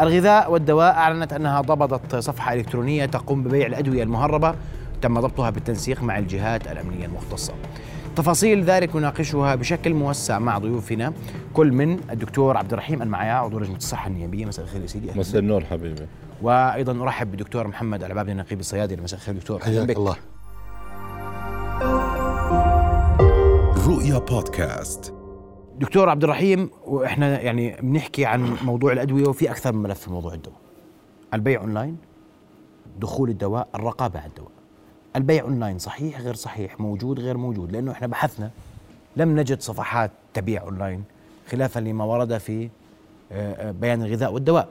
الغذاء 0.00 0.52
والدواء 0.52 0.94
أعلنت 0.94 1.32
أنها 1.32 1.60
ضبطت 1.60 2.16
صفحة 2.16 2.54
إلكترونية 2.54 3.06
تقوم 3.06 3.42
ببيع 3.42 3.66
الأدوية 3.66 4.02
المهربة 4.02 4.54
تم 5.02 5.20
ضبطها 5.20 5.50
بالتنسيق 5.50 6.02
مع 6.02 6.18
الجهات 6.18 6.66
الأمنية 6.66 7.06
المختصة. 7.06 7.54
تفاصيل 8.16 8.64
ذلك 8.64 8.96
نناقشها 8.96 9.54
بشكل 9.54 9.94
موسع 9.94 10.38
مع 10.38 10.58
ضيوفنا. 10.58 11.12
كل 11.54 11.72
من 11.72 12.00
الدكتور 12.10 12.56
عبد 12.56 12.72
الرحيم 12.72 13.02
المعيا 13.02 13.32
عضو 13.32 13.58
لجنة 13.58 13.76
الصحة 13.76 14.08
النيابية. 14.08 14.46
مساء 14.46 14.64
الخير 14.64 14.82
يا 14.82 14.86
سيدي. 14.86 15.10
مساء 15.16 15.40
النور 15.40 15.64
حبيبي. 15.64 16.06
وأيضا 16.42 17.02
أرحب 17.02 17.30
بالدكتور 17.30 17.68
محمد 17.68 18.04
العبابي 18.04 18.34
نقيب 18.34 18.60
الصيادله 18.60 19.02
مساء 19.02 19.18
الخير 19.18 19.34
دكتور. 19.34 19.60
حياك 19.60 19.96
الله. 19.96 20.16
رؤيا 23.88 24.18
بودكاست. 24.18 25.17
دكتور 25.78 26.08
عبد 26.08 26.24
الرحيم 26.24 26.70
وإحنا 26.86 27.40
يعني 27.40 27.76
بنحكي 27.82 28.24
عن 28.26 28.56
موضوع 28.62 28.92
الأدوية 28.92 29.28
وفي 29.28 29.50
أكثر 29.50 29.72
من 29.72 29.82
ملف 29.82 30.00
في 30.00 30.10
موضوع 30.10 30.34
الدواء. 30.34 30.56
البيع 31.34 31.60
أونلاين 31.60 31.96
دخول 33.00 33.30
الدواء 33.30 33.68
الرقابة 33.74 34.18
على 34.20 34.28
الدواء. 34.28 34.50
البيع 35.16 35.42
أونلاين 35.42 35.78
صحيح 35.78 36.20
غير 36.20 36.34
صحيح؟ 36.34 36.80
موجود 36.80 37.20
غير 37.20 37.36
موجود 37.36 37.72
لأنه 37.72 37.92
إحنا 37.92 38.06
بحثنا. 38.06 38.50
لم 39.16 39.38
نجد 39.40 39.60
صفحات 39.60 40.10
تبيع 40.34 40.62
أونلاين 40.62 41.04
خلافا 41.50 41.80
لما 41.80 42.04
ورد 42.04 42.38
في 42.38 42.68
آه، 43.32 43.52
آه، 43.68 43.70
بيان 43.70 44.02
الغذاء 44.02 44.32
والدواء. 44.32 44.68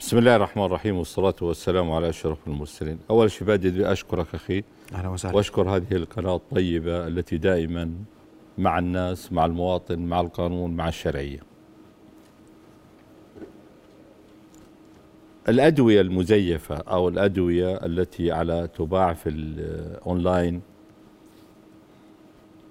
بسم 0.00 0.18
الله 0.18 0.36
الرحمن 0.36 0.64
الرحيم 0.64 0.96
والصلاة 0.98 1.34
والسلام 1.42 1.92
على 1.92 2.08
أشرف 2.08 2.38
المرسلين. 2.46 2.98
أول 3.10 3.30
شيء 3.30 3.46
بدي 3.48 3.92
أشكرك 3.92 4.34
أخي 4.34 4.64
أهلا 4.94 5.08
وسهلا. 5.08 5.36
وأشكر 5.36 5.76
هذه 5.76 5.92
القناة 5.92 6.36
الطيبة 6.36 7.06
التي 7.06 7.36
دائما 7.36 7.94
مع 8.58 8.78
الناس 8.78 9.32
مع 9.32 9.44
المواطن 9.44 9.98
مع 9.98 10.20
القانون 10.20 10.76
مع 10.76 10.88
الشرعية. 10.88 11.40
الأدوية 15.48 16.00
المزيفة 16.00 16.76
أو 16.76 17.08
الأدوية 17.08 17.76
التي 17.76 18.32
على 18.32 18.68
تباع 18.74 19.12
في 19.12 19.28
الأونلاين 19.28 20.60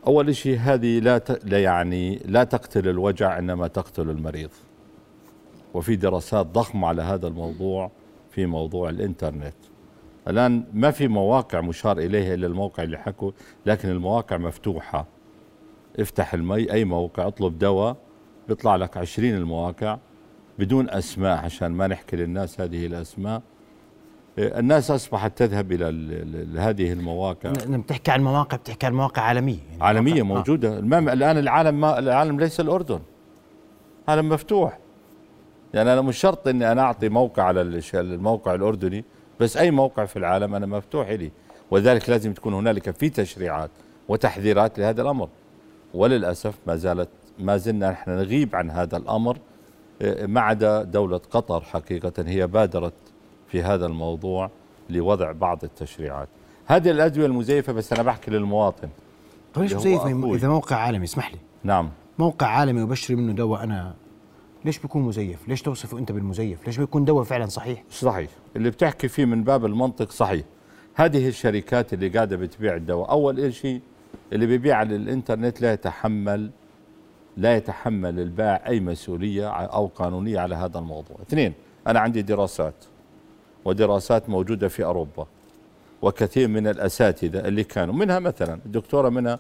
أول 0.08 0.36
شيء 0.36 0.58
هذه 0.60 1.00
لا 1.00 1.22
لا 1.44 1.64
يعني 1.64 2.16
لا 2.26 2.44
تقتل 2.44 2.90
الوجع 2.90 3.40
إنما 3.40 3.68
تقتل 3.68 4.10
المريض. 4.10 4.50
وفي 5.74 5.96
دراسات 5.96 6.46
ضخمة 6.46 6.88
على 6.88 7.02
هذا 7.02 7.28
الموضوع 7.28 7.92
في 8.32 8.46
موضوع 8.46 8.90
الإنترنت. 8.90 9.56
الآن 10.28 10.64
ما 10.74 10.92
في 10.92 11.08
مواقع 11.08 11.62
مشار 11.62 11.98
إليها 11.98 12.34
إلا 12.34 12.48
الموقع 12.48 12.84
اللي 12.84 12.98
حكوا 12.98 13.32
لكن 13.66 13.90
المواقع 13.90 14.38
مفتوحة. 14.38 15.13
افتح 16.00 16.34
المي 16.34 16.72
أي 16.74 16.86
موقع 16.86 17.28
اطلب 17.28 17.60
دواء 17.60 17.96
بيطلع 18.48 18.76
لك 18.76 18.98
عشرين 18.98 19.36
المواقع 19.36 19.98
بدون 20.60 20.90
أسماء 20.90 21.46
عشان 21.46 21.72
ما 21.72 21.88
نحكي 21.88 22.16
للناس 22.16 22.62
هذه 22.62 22.86
الأسماء. 22.86 23.42
إيه، 24.38 24.60
الناس 24.60 24.92
أصبحت 24.92 25.38
تذهب 25.38 25.72
إلى 25.72 26.60
هذه 26.60 26.94
المواقع. 26.94 27.54
بتحكي 27.68 28.12
عن 28.12 28.24
مواقع 28.24 28.58
بتحكي 28.58 28.86
عن 28.86 28.94
مواقع 28.94 29.22
عالمية 29.22 29.60
يعني. 29.72 29.84
عالمية 29.84 30.22
آه. 30.22 30.24
موجودة. 30.24 30.78
آه. 30.78 30.80
الآن 31.14 31.38
العالم 31.38 31.82
ما 31.82 32.00
العالم 32.00 32.40
ليس 32.40 32.60
الأردن. 32.60 33.00
عالم 34.08 34.30
مفتوح. 34.30 34.80
يعني 35.74 35.94
أنا 35.94 36.02
مش 36.02 36.18
شرط 36.18 36.48
إني 36.48 36.72
أنا 36.72 36.82
أعطي 36.82 37.10
موقع 37.10 37.44
على 37.44 37.62
الموقع 37.94 38.56
الأردني 38.56 39.06
بس 39.40 39.58
أي 39.58 39.72
موقع 39.72 40.06
في 40.06 40.20
العالم 40.20 40.56
أنا 40.56 40.66
مفتوح 40.66 41.10
لي 41.10 41.32
وذلك 41.72 42.10
لازم 42.10 42.34
تكون 42.34 42.54
هنالك 42.54 42.92
في 42.92 43.10
تشريعات 43.10 43.72
وتحذيرات 44.08 44.80
لهذا 44.80 45.02
الأمر. 45.02 45.30
وللأسف 45.94 46.56
ما 46.68 46.76
زالت 46.76 47.10
ما 47.40 47.58
زلنا 47.58 47.90
نحن 47.92 48.12
نغيب 48.12 48.56
عن 48.56 48.72
هذا 48.72 48.98
الأمر 48.98 49.38
ما 50.22 50.42
عدا 50.42 50.84
دولة 50.84 51.18
قطر 51.18 51.62
حقيقة 51.62 52.14
هي 52.18 52.48
بادرت 52.48 52.94
في 53.48 53.64
هذا 53.64 53.86
الموضوع 53.86 54.50
لوضع 54.90 55.32
بعض 55.32 55.64
التشريعات. 55.64 56.28
هذه 56.66 56.92
الأدوية 56.92 57.26
المزيفة 57.26 57.74
بس 57.74 57.94
أنا 57.94 58.04
بحكي 58.04 58.32
للمواطن. 58.32 58.90
طيب 59.54 59.64
ليش 59.64 59.74
مزيفة 59.74 60.36
إذا 60.36 60.48
موقع 60.48 60.76
عالمي 60.76 61.04
اسمح 61.04 61.32
لي. 61.32 61.40
نعم. 61.64 61.90
موقع 62.20 62.48
عالمي 62.48 62.82
وبشتري 62.82 63.16
منه 63.16 63.34
دواء 63.34 63.64
أنا 63.64 63.96
ليش 64.66 64.80
بيكون 64.80 65.02
مزيف؟ 65.02 65.48
ليش 65.48 65.62
توصفه 65.62 65.98
أنت 66.00 66.12
بالمزيف؟ 66.12 66.66
ليش 66.68 66.78
بيكون 66.78 67.06
دواء 67.06 67.24
فعلا 67.24 67.46
صحيح؟ 67.46 67.84
صحيح. 67.92 68.30
اللي 68.56 68.70
بتحكي 68.70 69.08
فيه 69.08 69.26
من 69.26 69.44
باب 69.44 69.66
المنطق 69.66 70.12
صحيح. 70.12 70.46
هذه 70.96 71.28
الشركات 71.28 71.94
اللي 71.94 72.10
قاعدة 72.10 72.36
بتبيع 72.36 72.76
الدواء. 72.76 73.12
أول 73.12 73.54
شيء 73.54 73.82
اللي 74.34 74.46
بيبيع 74.46 74.78
على 74.78 74.96
الإنترنت 74.96 75.62
لا 75.62 75.74
يتحمل 75.74 76.50
لا 77.38 77.56
يتحمل 77.56 78.20
البائع 78.20 78.68
أي 78.68 78.80
مسؤولية 78.80 79.50
أو 79.50 79.88
قانونية 79.88 80.40
على 80.40 80.56
هذا 80.56 80.80
الموضوع. 80.80 81.18
اثنين 81.28 81.54
أنا 81.88 82.00
عندي 82.00 82.22
دراسات 82.22 82.74
ودراسات 83.66 84.30
موجودة 84.30 84.68
في 84.68 84.84
أوروبا 84.86 85.28
وكثير 86.02 86.48
من 86.48 86.68
الأساتذة 86.68 87.40
اللي 87.40 87.64
كانوا 87.64 87.94
منها 87.94 88.20
مثلا 88.20 88.60
الدكتورة 88.66 89.10
منها 89.10 89.40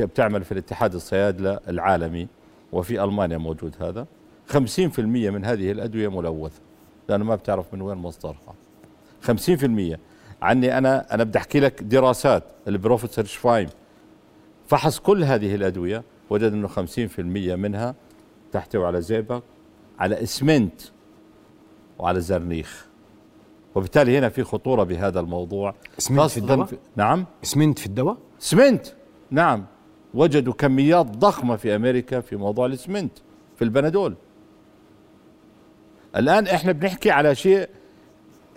بتعمل 0.00 0.44
في 0.44 0.52
الاتحاد 0.52 0.94
الصيادلة 0.94 1.60
العالمي 1.68 2.28
وفي 2.72 3.04
ألمانيا 3.04 3.38
موجود 3.38 3.76
هذا. 3.80 4.06
50% 4.52 4.98
من 4.98 5.44
هذه 5.44 5.72
الأدوية 5.72 6.08
ملوثة 6.08 6.60
لأنه 7.08 7.24
ما 7.24 7.34
بتعرف 7.34 7.74
من 7.74 7.82
وين 7.82 7.98
مصدرها. 7.98 8.54
50% 9.26 9.30
عني 10.42 10.78
أنا 10.78 11.14
أنا 11.14 11.24
بدي 11.24 11.38
أحكي 11.38 11.60
لك 11.60 11.82
دراسات 11.82 12.44
البروفيسور 12.68 13.24
شفايم 13.24 13.68
فحص 14.72 14.98
كل 14.98 15.24
هذه 15.24 15.54
الأدوية 15.54 16.02
وجد 16.30 16.52
أنه 16.52 16.68
50% 16.68 17.20
منها 17.56 17.94
تحتوي 18.52 18.86
على 18.86 19.02
زئبق 19.02 19.42
على 19.98 20.22
إسمنت 20.22 20.80
وعلى 21.98 22.20
زرنيخ. 22.20 22.86
وبالتالي 23.74 24.18
هنا 24.18 24.28
في 24.28 24.44
خطورة 24.44 24.82
بهذا 24.82 25.20
الموضوع. 25.20 25.74
إسمنت 25.98 26.30
في 26.30 26.38
الدواء؟ 26.38 26.66
في 26.66 26.76
نعم. 26.96 27.26
إسمنت 27.44 27.78
في 27.78 27.86
الدواء؟ 27.86 28.16
إسمنت 28.42 28.86
نعم. 29.30 29.64
وجدوا 30.14 30.52
كميات 30.52 31.06
ضخمة 31.06 31.56
في 31.56 31.76
أمريكا 31.76 32.20
في 32.20 32.36
موضوع 32.36 32.66
الإسمنت 32.66 33.18
في 33.56 33.64
البنادول. 33.64 34.14
الآن 36.16 36.46
إحنا 36.46 36.72
بنحكي 36.72 37.10
على 37.10 37.34
شيء 37.34 37.68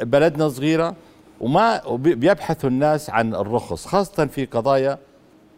بلدنا 0.01 0.49
صغيرة 0.49 0.95
وما 1.41 1.95
بيبحثوا 1.95 2.69
الناس 2.69 3.09
عن 3.09 3.35
الرخص 3.35 3.87
خاصة 3.87 4.25
في 4.25 4.45
قضايا 4.45 4.97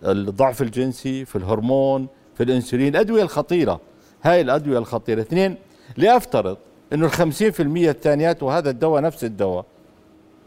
الضعف 0.04 0.62
الجنسي 0.62 1.26
في 1.26 1.36
الهرمون 1.36 2.08
في 2.36 2.44
الانسولين 2.44 2.88
الأدوية 2.88 3.24
الخطيرة. 3.24 3.80
هاي 4.24 4.42
الأدوية 4.42 4.78
الخطيرة. 4.78 5.22
اثنين 5.22 5.56
لافترض 5.98 6.58
إنه 6.94 7.08
في 7.52 7.60
المية 7.60 7.92
الثانيات 7.92 8.44
وهذا 8.44 8.70
الدواء 8.70 9.02
نفس 9.02 9.24
الدواء. 9.24 9.66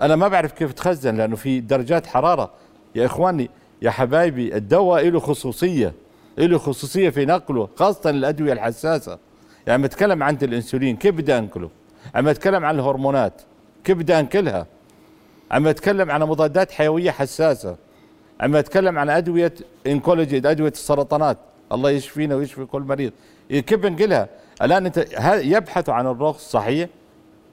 أنا 0.01 0.17
ما 0.17 0.29
بعرف 0.29 0.53
كيف 0.53 0.73
تخزن 0.73 1.17
لأنه 1.17 1.37
في 1.37 1.61
درجات 1.61 2.07
حرارة. 2.07 2.51
يا 2.95 3.07
إخواني 3.07 3.51
يا 3.83 3.91
حبايبي 3.91 4.57
الدواء 4.57 5.09
له 5.09 5.21
خصوصية. 5.21 5.93
له 6.39 6.59
خصوصية 6.59 7.11
في 7.11 7.25
نقله 7.25 7.69
خاصة 7.77 8.11
الأدوية 8.11 8.53
الحساسة. 8.53 9.19
يعني 9.67 9.83
بتكلم 9.83 10.23
عن 10.23 10.39
الإنسولين 10.43 10.97
كيف 10.97 11.15
بدي 11.15 11.39
أنقله؟ 11.39 11.71
عم 12.15 12.25
بتكلم 12.25 12.65
عن 12.65 12.75
الهرمونات 12.75 13.43
كيف 13.85 13.99
بدي 13.99 14.21
أنقلها؟ 14.21 14.67
عم 15.51 15.65
بتكلم 15.65 16.11
عن 16.11 16.23
مضادات 16.23 16.71
حيوية 16.71 17.11
حساسة. 17.11 17.77
عم 18.41 18.57
اتكلم 18.57 18.99
عن 18.99 19.11
أدوية 19.11 19.55
oncology 19.87 20.39
أدوية 20.39 20.71
السرطانات. 20.71 21.39
الله 21.73 21.91
يشفينا 21.91 22.35
ويشفي 22.35 22.65
كل 22.65 22.83
مريض. 22.83 23.13
كيف 23.51 23.75
بنقلها؟ 23.75 24.29
الآن 24.63 24.87
أنت 24.87 25.07
يبحث 25.25 25.89
عن 25.89 26.07
الرخص 26.07 26.51
صحيح 26.51 26.89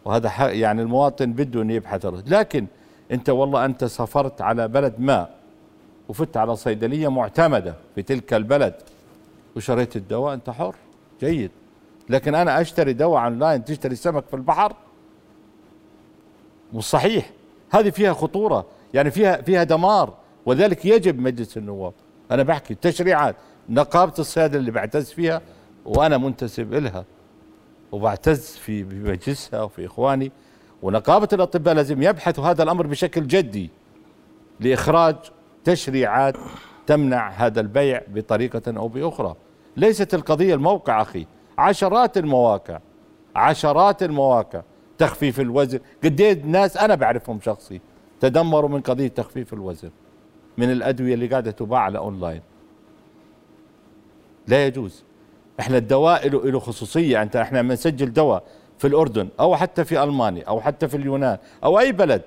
وهذا 0.05 0.31
يعني 0.51 0.81
المواطن 0.81 1.33
بده 1.33 1.61
إنه 1.61 1.73
يبحث 1.73 2.05
الرخص 2.05 2.23
لكن 2.27 2.65
أنت 3.11 3.29
والله 3.29 3.65
أنت 3.65 3.85
سافرت 3.85 4.41
على 4.41 4.67
بلد 4.67 4.93
ما 4.99 5.29
وفت 6.09 6.37
على 6.37 6.55
صيدلية 6.55 7.07
معتمدة 7.07 7.75
في 7.95 8.01
تلك 8.01 8.33
البلد 8.33 8.73
وشريت 9.55 9.95
الدواء 9.95 10.33
أنت 10.33 10.49
حر. 10.49 10.75
جيد. 11.21 11.51
لكن 12.09 12.35
أنا 12.35 12.61
أشتري 12.61 12.93
دواء 12.93 13.23
أونلاين 13.23 13.65
تشتري 13.65 13.95
سمك 13.95 14.23
في 14.27 14.35
البحر؟ 14.35 14.73
مش 16.73 16.83
صحيح. 16.83 17.29
هذه 17.69 17.89
فيها 17.89 18.13
خطورة. 18.13 18.65
يعني 18.93 19.11
فيها 19.11 19.41
فيها 19.41 19.63
دمار. 19.63 20.13
وذلك 20.47 20.85
يجب 20.85 21.19
مجلس 21.19 21.57
النواب. 21.57 21.93
أنا 22.31 22.43
بحكي 22.43 22.75
تشريعات 22.75 23.35
نقابة 23.69 24.13
الصيادلة 24.19 24.59
اللي 24.59 24.71
بعتز 24.71 25.11
فيها 25.11 25.41
وأنا 25.85 26.17
منتسب 26.17 26.73
إلها 26.73 27.05
وبعتز 27.91 28.55
في 28.57 28.83
مجلسها 28.83 29.61
وفي 29.61 29.85
إخواني. 29.85 30.31
ونقابة 30.81 31.27
الأطباء 31.33 31.73
لازم 31.73 32.01
يبحثوا 32.01 32.43
هذا 32.43 32.63
الأمر 32.63 32.87
بشكل 32.87 33.27
جدي 33.27 33.69
لإخراج 34.59 35.15
تشريعات 35.63 36.35
تمنع 36.87 37.29
هذا 37.29 37.61
البيع 37.61 38.01
بطريقة 38.07 38.77
أو 38.77 38.87
بأخرى. 38.87 39.35
ليست 39.77 40.13
القضية 40.13 40.55
الموقع 40.55 41.01
أخي. 41.01 41.25
عشرات 41.57 42.17
المواقع 42.17 42.79
عشرات 43.35 44.03
المواقع. 44.03 44.61
تخفيف 44.97 45.39
الوزن. 45.39 45.79
قد 46.03 46.41
ناس 46.45 46.77
أنا 46.77 46.95
بعرفهم 46.95 47.39
شخصي 47.41 47.81
تدمروا 48.19 48.69
من 48.69 48.81
قضية 48.81 49.07
تخفيف 49.07 49.53
الوزن. 49.53 49.89
من 50.57 50.71
الأدوية 50.71 51.13
اللي 51.13 51.27
قاعدة 51.27 51.51
تباع 51.51 51.79
على 51.79 51.97
أونلاين. 51.97 52.41
لا 54.47 54.65
يجوز. 54.65 55.03
إحنا 55.59 55.77
الدواء 55.77 56.29
له 56.29 56.51
له 56.51 56.59
خصوصية. 56.59 57.21
أنت 57.21 57.35
إحنا 57.35 57.59
لما 57.59 57.73
نسجل 57.73 58.13
دواء 58.13 58.43
في 58.77 58.87
الأردن 58.87 59.27
أو 59.39 59.55
حتى 59.55 59.85
في 59.85 60.03
ألمانيا 60.03 60.43
أو 60.43 60.61
حتى 60.61 60.87
في 60.87 60.97
اليونان 60.97 61.37
أو 61.63 61.79
أي 61.79 61.91
بلد 61.91 62.21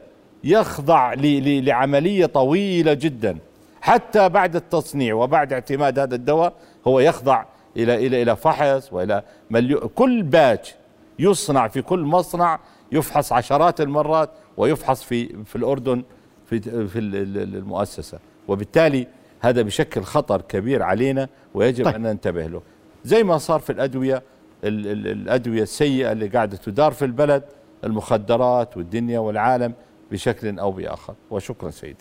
يخضع 0.45 1.15
لعملية 1.15 2.27
طويلة 2.27 2.95
جدا. 2.95 3.39
حتى 3.81 4.29
بعد 4.29 4.57
التصنيع 4.57 5.15
وبعد 5.15 5.53
اعتماد 5.53 5.99
هذا 5.99 6.15
الدواء 6.15 6.53
هو 6.87 7.01
يخضع 7.01 7.45
إلى 7.77 8.07
إلى 8.07 8.23
إلى 8.23 8.37
فحص 8.37 8.93
وإلى 8.93 9.23
مليو 9.51 9.89
كل 9.89 10.23
باتش 10.23 10.75
يصنع 11.19 11.69
في 11.69 11.83
كل 11.83 12.01
مصنع 12.01 12.59
يفحص 12.93 13.33
عشرات 13.33 13.81
المرات 13.81 14.31
ويفحص 14.57 15.03
في 15.03 15.45
في 15.45 15.57
الأردن 15.57 16.03
في 16.51 16.61
في 16.89 16.99
ال- 16.99 17.17
ال- 17.17 17.57
المؤسسة. 17.57 18.19
وبالتالي 18.49 19.07
هذا 19.41 19.63
بشكل 19.63 20.03
خطر 20.03 20.41
كبير 20.41 20.83
علينا 20.83 21.29
ويجب 21.55 21.85
طيب. 21.85 21.95
أن 21.95 22.03
ننتبه 22.03 22.47
له. 22.47 22.63
زي 23.05 23.23
ما 23.25 23.39
صار 23.39 23.61
في 23.61 23.71
الأدوية 23.73 24.23
ال- 24.65 24.87
ال- 24.87 25.07
الأدوية 25.09 25.63
السيئة 25.63 26.13
اللي 26.13 26.29
قاعدة 26.29 26.57
تدار 26.57 26.93
في 26.93 27.05
البلد 27.05 27.43
المخدرات 27.85 28.77
والدنيا 28.77 29.19
والعالم 29.19 29.73
بشكل 30.13 30.59
أو 30.59 30.73
بآخر. 30.73 31.15
وشكرا 31.31 31.71
سيدي. 31.71 31.97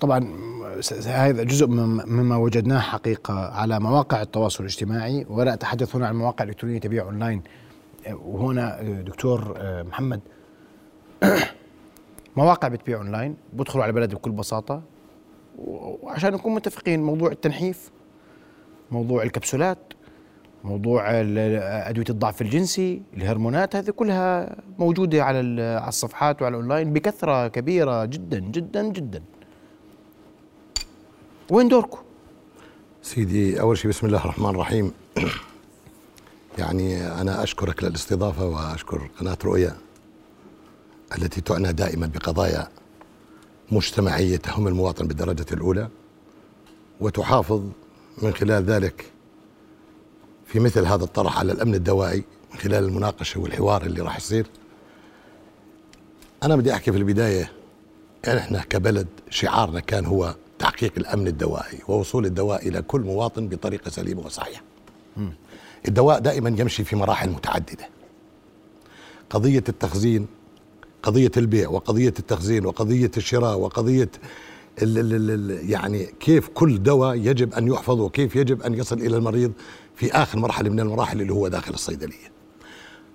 طبعا 0.00 0.34
هذا 1.06 1.42
جزء 1.42 1.66
مم- 1.66 2.02
مما 2.06 2.36
وجدناه 2.36 2.80
حقيقة 2.80 3.34
على 3.34 3.80
مواقع 3.80 4.22
التواصل 4.22 4.64
الاجتماعي 4.64 5.26
ولا 5.30 5.54
أتحدث 5.54 5.96
هنا 5.96 6.06
عن 6.08 6.16
مواقع 6.16 6.44
إلكترونية 6.44 6.78
تبيع 6.80 7.02
أونلاين. 7.04 7.42
أه، 8.06 8.14
وهنا 8.14 8.82
دكتور 9.06 9.54
أه، 9.58 9.82
محمد. 9.82 10.20
مواقع 12.36 12.68
بتبيع 12.68 12.98
أونلاين 12.98 13.36
بدخلوا 13.52 13.84
على 13.84 13.92
بلد 13.92 14.14
بكل 14.14 14.30
بساطة 14.30 14.82
و- 15.58 15.96
وعشان 16.06 16.32
نكون 16.32 16.54
متفقين 16.54 17.02
موضوع 17.02 17.30
التنحيف 17.32 17.90
موضوع 18.90 19.22
الكبسولات 19.22 19.78
موضوع 20.64 21.02
أدوية 21.10 22.04
الضعف 22.10 22.42
الجنسي 22.42 23.02
الهرمونات 23.16 23.76
هذه 23.76 23.90
كلها 23.90 24.56
موجودة 24.78 25.24
على 25.24 25.38
على 25.62 25.88
الصفحات 25.88 26.42
وعلى 26.42 26.52
الأونلاين 26.56 26.92
بكثرة 26.92 27.48
كبيرة 27.48 28.04
جدا 28.04 28.38
جدا 28.38 28.82
جدا. 28.82 29.22
وين 31.50 31.68
دوركم؟ 31.68 31.98
سيدي 33.02 33.60
أول 33.60 33.78
شيء 33.78 33.90
بسم 33.90 34.06
الله 34.06 34.18
الرحمن 34.18 34.50
الرحيم. 34.50 34.92
يعني 36.58 37.06
أنا 37.20 37.42
أشكرك 37.42 37.84
للاستضافة 37.84 38.46
وأشكر 38.46 39.10
قناة 39.20 39.38
رؤيا. 39.44 39.76
التي 41.16 41.40
تعنى 41.40 41.72
دائما 41.72 42.06
بقضايا 42.06 42.68
مجتمعية 43.72 44.36
تهم 44.36 44.68
المواطن 44.68 45.06
بالدرجة 45.06 45.46
الأولى 45.52 45.88
وتحافظ 47.00 47.62
من 48.22 48.34
خلال 48.34 48.64
ذلك 48.64 49.04
في 50.46 50.60
مثل 50.60 50.86
هذا 50.86 51.04
الطرح 51.04 51.38
على 51.38 51.52
الأمن 51.52 51.74
الدوائي 51.74 52.24
من 52.52 52.58
خلال 52.58 52.84
المناقشة 52.84 53.40
والحوار 53.40 53.82
اللي 53.82 54.00
راح 54.00 54.16
يصير 54.16 54.46
أنا 56.42 56.56
بدي 56.56 56.72
أحكي 56.72 56.92
في 56.92 56.98
البداية 56.98 57.52
يعني 58.24 58.38
إحنا 58.38 58.60
كبلد 58.62 59.06
شعارنا 59.30 59.80
كان 59.80 60.06
هو 60.06 60.34
تحقيق 60.58 60.92
الأمن 60.96 61.26
الدوائي 61.26 61.78
ووصول 61.88 62.26
الدواء 62.26 62.68
إلى 62.68 62.82
كل 62.82 63.00
مواطن 63.00 63.48
بطريقة 63.48 63.90
سليمة 63.90 64.26
وصحيحة. 64.26 64.62
الدواء 65.88 66.18
دائما 66.18 66.48
يمشي 66.58 66.84
في 66.84 66.96
مراحل 66.96 67.30
متعددة. 67.30 67.88
قضية 69.30 69.64
التخزين 69.68 70.26
قضية 71.02 71.30
البيع 71.36 71.68
وقضية 71.68 72.14
التخزين 72.18 72.66
وقضية 72.66 73.10
الشراء 73.16 73.58
وقضية 73.58 74.10
ال 74.82 74.98
ال 74.98 75.14
ال 75.14 75.30
ال 75.30 75.70
يعني 75.70 76.06
كيف 76.20 76.48
كل 76.48 76.82
دواء 76.82 77.16
يجب 77.16 77.54
أن 77.54 77.68
يحفظ 77.68 78.00
وكيف 78.00 78.36
يجب 78.36 78.62
أن 78.62 78.74
يصل 78.74 78.96
إلى 78.98 79.16
المريض 79.16 79.52
في 79.96 80.12
آخر 80.12 80.38
مرحلة 80.38 80.70
من 80.70 80.80
المراحل 80.80 81.20
اللي 81.20 81.32
هو 81.32 81.48
داخل 81.48 81.74
الصيدلية. 81.74 82.32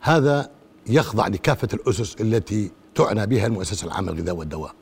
هذا 0.01 0.50
يخضع 0.88 1.28
لكافة 1.28 1.68
الأسس 1.74 2.22
التي 2.22 2.72
تعنى 2.95 3.25
بها 3.25 3.48
المؤسسة 3.48 3.88
العامة 3.88 4.12
للغذاء 4.12 4.36
والدواء 4.36 4.75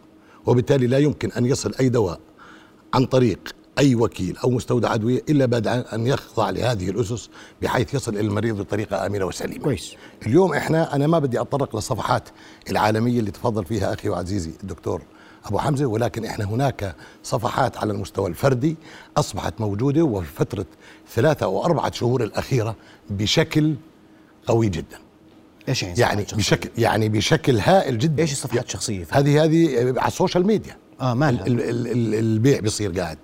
وبالتالي 0.45 0.87
لا 0.87 0.97
يمكن 0.97 1.31
أن 1.31 1.45
يصل 1.45 1.73
أي 1.79 1.89
دواء 1.89 2.19
عن 2.93 3.05
طريق 3.05 3.39
أي 3.79 3.95
وكيل 3.95 4.37
أو 4.43 4.49
مستودع 4.49 4.93
أدوية 4.93 5.23
إلا 5.29 5.45
بعد 5.45 5.67
أن 5.67 6.07
يخضع 6.07 6.49
لهذه 6.49 6.89
الأسس 6.89 7.29
بحيث 7.61 7.93
يصل 7.93 8.11
إلى 8.13 8.21
المريض 8.27 8.57
بطريقة 8.61 9.05
آمنة 9.05 9.25
وسليمة 9.25 9.63
كويس. 9.63 9.95
اليوم 10.27 10.53
إحنا 10.53 10.95
أنا 10.95 11.07
ما 11.07 11.19
بدي 11.19 11.41
أتطرق 11.41 11.75
للصفحات 11.75 12.29
العالمية 12.69 13.19
اللي 13.19 13.31
تفضل 13.31 13.65
فيها 13.65 13.93
أخي 13.93 14.09
وعزيزي 14.09 14.51
الدكتور 14.63 15.01
أبو 15.45 15.59
حمزة 15.59 15.85
ولكن 15.85 16.25
إحنا 16.25 16.45
هناك 16.45 16.95
صفحات 17.23 17.77
على 17.77 17.93
المستوى 17.93 18.29
الفردي 18.29 18.75
أصبحت 19.17 19.53
موجودة 19.61 20.01
وفي 20.03 20.27
فترة 20.35 20.65
ثلاثة 21.15 21.43
أو 21.45 21.65
أربعة 21.65 21.91
شهور 21.91 22.23
الأخيرة 22.23 22.75
بشكل 23.09 23.75
قوي 24.47 24.69
جدا 24.69 24.97
إيش 25.69 25.83
يعني 25.83 25.99
يعني؟ 25.99 26.25
بشكل 26.33 26.69
يعني 26.77 27.09
بشكل 27.09 27.59
هائل 27.59 27.97
جدا 27.97 28.21
إيش 28.23 28.31
الصفحات 28.31 28.65
الشخصية؟ 28.65 29.03
فيه؟ 29.03 29.19
هذه 29.19 29.43
هذه 29.43 29.77
على 29.99 30.07
ال 30.07 30.13
social 30.13 30.45
media 30.47 30.77
آه 31.01 31.13
مالها؟ 31.13 31.47
ال- 31.47 31.61
ال- 31.61 31.87
ال- 31.87 32.15
البيع 32.15 32.59
بيصير 32.59 32.99
قاعد 32.99 33.17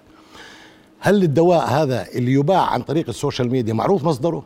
هل 1.03 1.23
الدواء 1.23 1.69
هذا 1.69 2.07
اللي 2.15 2.33
يباع 2.33 2.61
عن 2.61 2.81
طريق 2.81 3.09
ال 3.09 3.15
social 3.15 3.51
media 3.51 3.73
معروف 3.73 4.03
مصدره؟ 4.03 4.43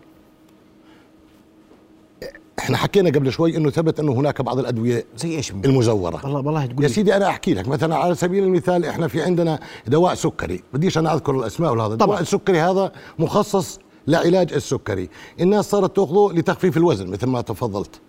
إحنا 2.60 2.78
حكينا 2.78 3.10
قبل 3.10 3.31
شوي 3.31 3.57
إنه 3.57 3.69
ثبت 3.69 4.00
إنه 4.00 4.13
هناك 4.13 4.42
بعض 4.42 4.60
الأدوية 4.60 5.06
زي 5.18 5.36
إيش؟ 5.36 5.52
المزورة. 5.52 6.22
والله 6.24 6.40
والله 6.40 6.66
تقول 6.66 6.84
يا 6.84 6.88
سيدي 6.88 7.16
أنا 7.16 7.28
أحكي 7.28 7.54
لك 7.54 7.68
مثلا 7.68 7.96
على 7.96 8.16
سبيل 8.16 8.44
المثال 8.44 8.86
إحنا 8.86 9.07
في 9.07 9.22
عندنا 9.22 9.60
دواء 9.88 10.13
سكري 10.16 10.63
بديش 10.74 10.98
أنا 10.98 11.13
أذكر 11.13 11.36
الأسماء 11.40 11.72
ولا 11.72 11.84
هذا 11.84 11.96
طبعاً. 11.96 12.04
الدواء 12.04 12.22
السكري 12.22 12.60
هذا 12.60 12.92
مخصص 13.19 13.80
لعلاج 14.07 14.54
السكري. 14.54 15.10
الناس 15.40 15.69
صارت 15.69 15.96
تأخذه 15.96 16.34
لتخفيف 16.34 16.78
الوزن 16.78 17.07
مثل 17.07 17.28
ما 17.28 17.42
تفضلت. 17.42 18.02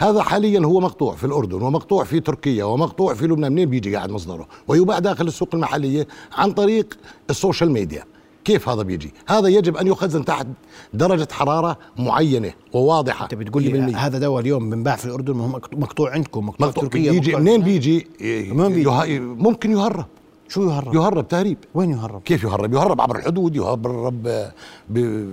هذا 0.00 0.22
حاليا 0.22 0.60
هو 0.66 0.80
مقطوع 0.80 1.14
في 1.14 1.24
الأردن 1.24 1.62
ومقطوع 1.62 2.04
في 2.04 2.20
تركيا 2.20 2.64
ومقطوع 2.64 3.14
في 3.14 3.26
لبنان 3.26 3.52
منين 3.52 3.70
بيجي 3.70 3.96
قاعد 3.96 4.10
مصدره؟ 4.10 4.48
ويباع 4.68 4.98
داخل 4.98 5.26
السوق 5.26 5.48
المحلية 5.54 6.06
عن 6.32 6.52
طريق 6.52 6.98
ال 7.30 7.36
social 7.36 7.70
media. 7.70 8.04
كيف 8.44 8.68
هذا 8.68 8.82
بيجي؟ 8.82 9.14
هذا 9.26 9.48
يجب 9.48 9.76
أن 9.76 9.86
يخزن 9.86 10.24
تحت 10.24 10.46
درجة 10.94 11.28
حرارة 11.32 11.78
معينة 11.98 12.52
وواضحة. 12.72 13.24
أنت 13.24 13.34
بتقول 13.34 13.62
لي 13.62 13.92
100%. 13.92 13.96
هذا 13.96 14.18
دواء 14.18 14.40
اليوم 14.40 14.70
بنباع 14.70 14.96
في 14.96 15.04
الأردن 15.04 15.36
مقطوع 15.72 16.12
عندكم 16.12 16.46
مقطوع, 16.46 16.68
مقطوع. 16.68 16.84
تركيا 16.84 17.12
بيجي 17.12 17.30
مقطوع 17.30 17.40
منين 17.40 17.62
بيجي؟ 17.62 18.06
منين 18.52 18.72
بيجي؟ 18.72 19.20
ممكن 19.20 19.70
يهرب. 19.70 20.06
شو 20.50 20.62
يهرب؟ 20.62 20.94
يهرب 20.94 21.28
تهريب 21.28 21.58
وين 21.74 21.90
يهرب؟ 21.90 22.22
كيف 22.22 22.44
يهرب؟ 22.44 22.74
يهرب 22.74 23.00
عبر 23.00 23.16
الحدود 23.16 23.56
يهرب 23.56 24.48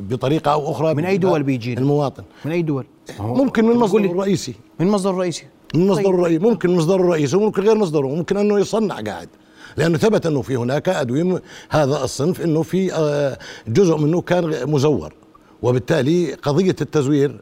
بطريقة 0.10 0.54
أو 0.54 0.72
أخرى 0.72 0.94
من 0.94 1.06
أي 1.06 1.18
دول 1.18 1.44
بيجينا؟ 1.44 1.82
المواطن 1.82 2.24
من 2.46 2.52
أي 2.52 2.62
دول؟ 2.62 2.86
ممكن 3.20 3.66
من 3.66 3.76
مصدره 3.76 4.00
لي 4.00 4.12
الرئيسي 4.12 4.56
من 4.80 4.88
مصدر 4.88 5.16
رئيسي 5.16 5.46
من 5.76 5.88
مصدره 5.88 6.04
طيب. 6.04 6.14
الرئيسي 6.14 6.40
ممكن 6.40 6.76
مصدره 6.76 6.96
الرئيسي 6.96 7.38
وممكن 7.38 7.62
غير 7.62 7.76
مصدره 7.76 8.08
ممكن 8.08 8.38
أنه 8.38 8.60
يصنع 8.60 9.00
قاعد 9.02 9.30
لأنه 9.78 9.98
ثبت 9.98 10.26
أنه 10.26 10.42
في 10.42 10.56
هناك 10.56 10.90
أدوية 10.90 11.42
هذا 11.70 12.04
الصنف 12.04 12.42
إنه 12.42 12.62
في 12.62 12.94
آه، 12.94 13.38
جزء 13.68 13.98
منه 13.98 14.22
كان 14.22 14.72
مزور 14.72 15.14
وبالتالي 15.62 16.34
قضية 16.34 16.76
التزوير 16.82 17.42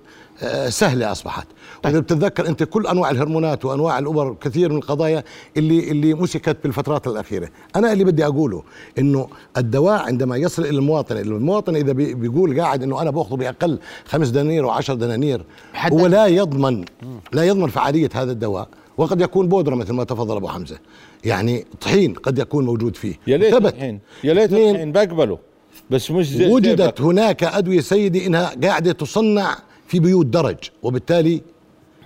سهلة 0.69 1.11
أصبحت. 1.11 1.47
وإذا 1.85 1.99
بتتذكر 1.99 2.47
أنت 2.47 2.63
كل 2.63 2.87
أنواع 2.87 3.09
الهرمونات 3.11 3.65
وأنواع 3.65 3.99
الأبر 3.99 4.35
كثير 4.41 4.69
من 4.71 4.77
القضايا 4.77 5.23
اللي 5.57 5.91
اللي 5.91 6.13
مسكت 6.13 6.57
بالفترات 6.63 7.07
الأخيرة. 7.07 7.49
أنا 7.75 7.93
اللي 7.93 8.03
بدي 8.03 8.25
أقوله 8.25 8.63
إنه 8.99 9.27
الدواء 9.57 10.01
عندما 10.01 10.37
يصل 10.37 10.61
إلى 10.61 10.77
المواطن 10.77 11.17
المواطن 11.17 11.75
إذا 11.75 11.91
بي- 11.93 12.13
بيقول 12.13 12.61
قاعد 12.61 12.83
إنه 12.83 13.01
أنا 13.01 13.11
بأخذه 13.11 13.35
بأقل 13.35 13.79
خمس 14.05 14.29
دنانير 14.29 14.65
وعشر 14.65 14.93
دنانير 14.93 15.43
حد 15.73 15.93
هو. 15.93 16.07
لا 16.07 16.25
يضمن 16.25 16.85
لا 17.33 17.43
يضمن 17.43 17.67
فعالية 17.67 18.09
هذا 18.13 18.31
الدواء 18.31 18.67
وقد 18.97 19.21
يكون 19.21 19.47
بودرة 19.47 19.75
مثل 19.75 19.93
ما 19.93 20.03
تفضل 20.03 20.35
أبو 20.35 20.47
حمزة. 20.47 20.77
يعني 21.25 21.65
طحين 21.81 22.13
قد 22.13 22.39
يكون 22.39 22.65
موجود 22.65 22.95
فيه. 22.95 23.15
يا 23.27 23.37
ليت 23.37 23.53
ثبت. 23.53 23.73
الحين 23.73 23.99
يا 24.23 24.33
ليت 24.33 24.53
الحين 24.53 24.91
بقبله. 24.91 25.37
بس 25.89 26.11
مش 26.11 26.29
زي 26.29 26.47
وجدت 26.51 26.99
زي 27.01 27.05
هناك 27.07 27.43
أدوية 27.43 27.79
سيدي 27.81 28.27
إنها 28.27 28.51
قاعدة 28.63 28.91
تصنع 28.91 29.57
في 29.87 29.99
بيوت 29.99 30.25
درج 30.25 30.57
وبالتالي 30.83 31.41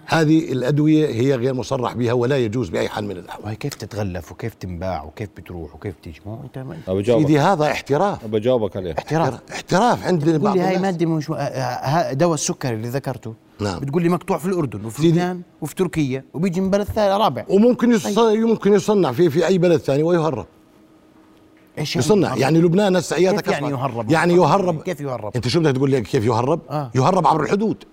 هذه 0.05 0.51
الأدوية 0.51 1.07
هي 1.07 1.35
غير 1.35 1.53
مصرح 1.53 1.93
بها 1.93 2.13
ولا 2.13 2.37
يجوز 2.37 2.69
بأي 2.69 2.89
حال 2.89 3.05
من 3.05 3.11
الأحوال. 3.11 3.45
وهي 3.45 3.55
كيف 3.55 3.73
تتغلف 3.73 4.31
وكيف 4.31 4.53
تنباع 4.53 5.03
وكيف 5.03 5.29
بتروح 5.37 5.75
وكيف 5.75 5.95
تيجي؟ 6.03 6.21
ما 6.25 6.39
أنت 6.43 6.57
ما 6.57 7.03
سيدي 7.03 7.39
هذا 7.39 7.71
احتراف. 7.71 8.25
بجاوبك 8.25 8.77
عليه 8.77 8.95
احتراف. 8.97 9.39
احتراف 9.51 10.07
عند 10.07 10.23
بتقول 10.23 10.39
بعض 10.39 10.57
لي 10.57 10.61
هاي. 10.61 10.77
مادة 10.77 11.05
مش 11.05 11.29
آه، 11.29 11.35
آه، 11.35 12.13
دواء 12.13 12.33
السكري 12.33 12.75
اللي 12.75 12.87
ذكرته. 12.87 13.33
نعم. 13.59 13.79
بتقول 13.79 14.03
لي 14.03 14.09
مقطوع 14.09 14.37
في 14.37 14.45
الأردن 14.45 14.85
وفي. 14.85 15.07
لبنان 15.07 15.41
وفي 15.61 15.75
تركيا 15.75 16.23
وبيجي 16.33 16.61
من 16.61 16.69
بلد 16.69 16.87
ثاني 16.87 17.17
رابع. 17.23 17.45
وممكن 17.49 17.91
يصنع 17.91 18.33
ممكن 18.33 18.73
يصنع 18.73 19.11
في 19.11 19.29
في 19.29 19.47
أي 19.47 19.57
بلد 19.57 19.79
ثاني 19.79 20.03
ويهرب. 20.03 20.45
إيش 21.79 21.95
يعني 21.95 22.05
يصنع 22.05 22.27
يهرب؟ 22.27 22.39
يعني 22.39 22.61
لبنان 22.61 22.95
هسه 22.95 23.15
عياتك 23.15 23.43
كيف 23.43 23.53
يعني 23.53 23.69
يهرب؟ 23.69 24.11
يعني 24.11 24.33
يهرب. 24.33 24.81
كيف 24.81 25.01
يهرب؟ 25.01 25.31
أنت 25.35 25.47
شو 25.47 25.59
بدك 25.59 25.75
تقول 25.75 25.89
لي 25.89 26.01
كيف 26.01 26.25
يهرب؟ 26.25 26.59
آه. 26.69 26.91
يهرب 26.95 27.27
عبر 27.27 27.43
الحدود. 27.43 27.83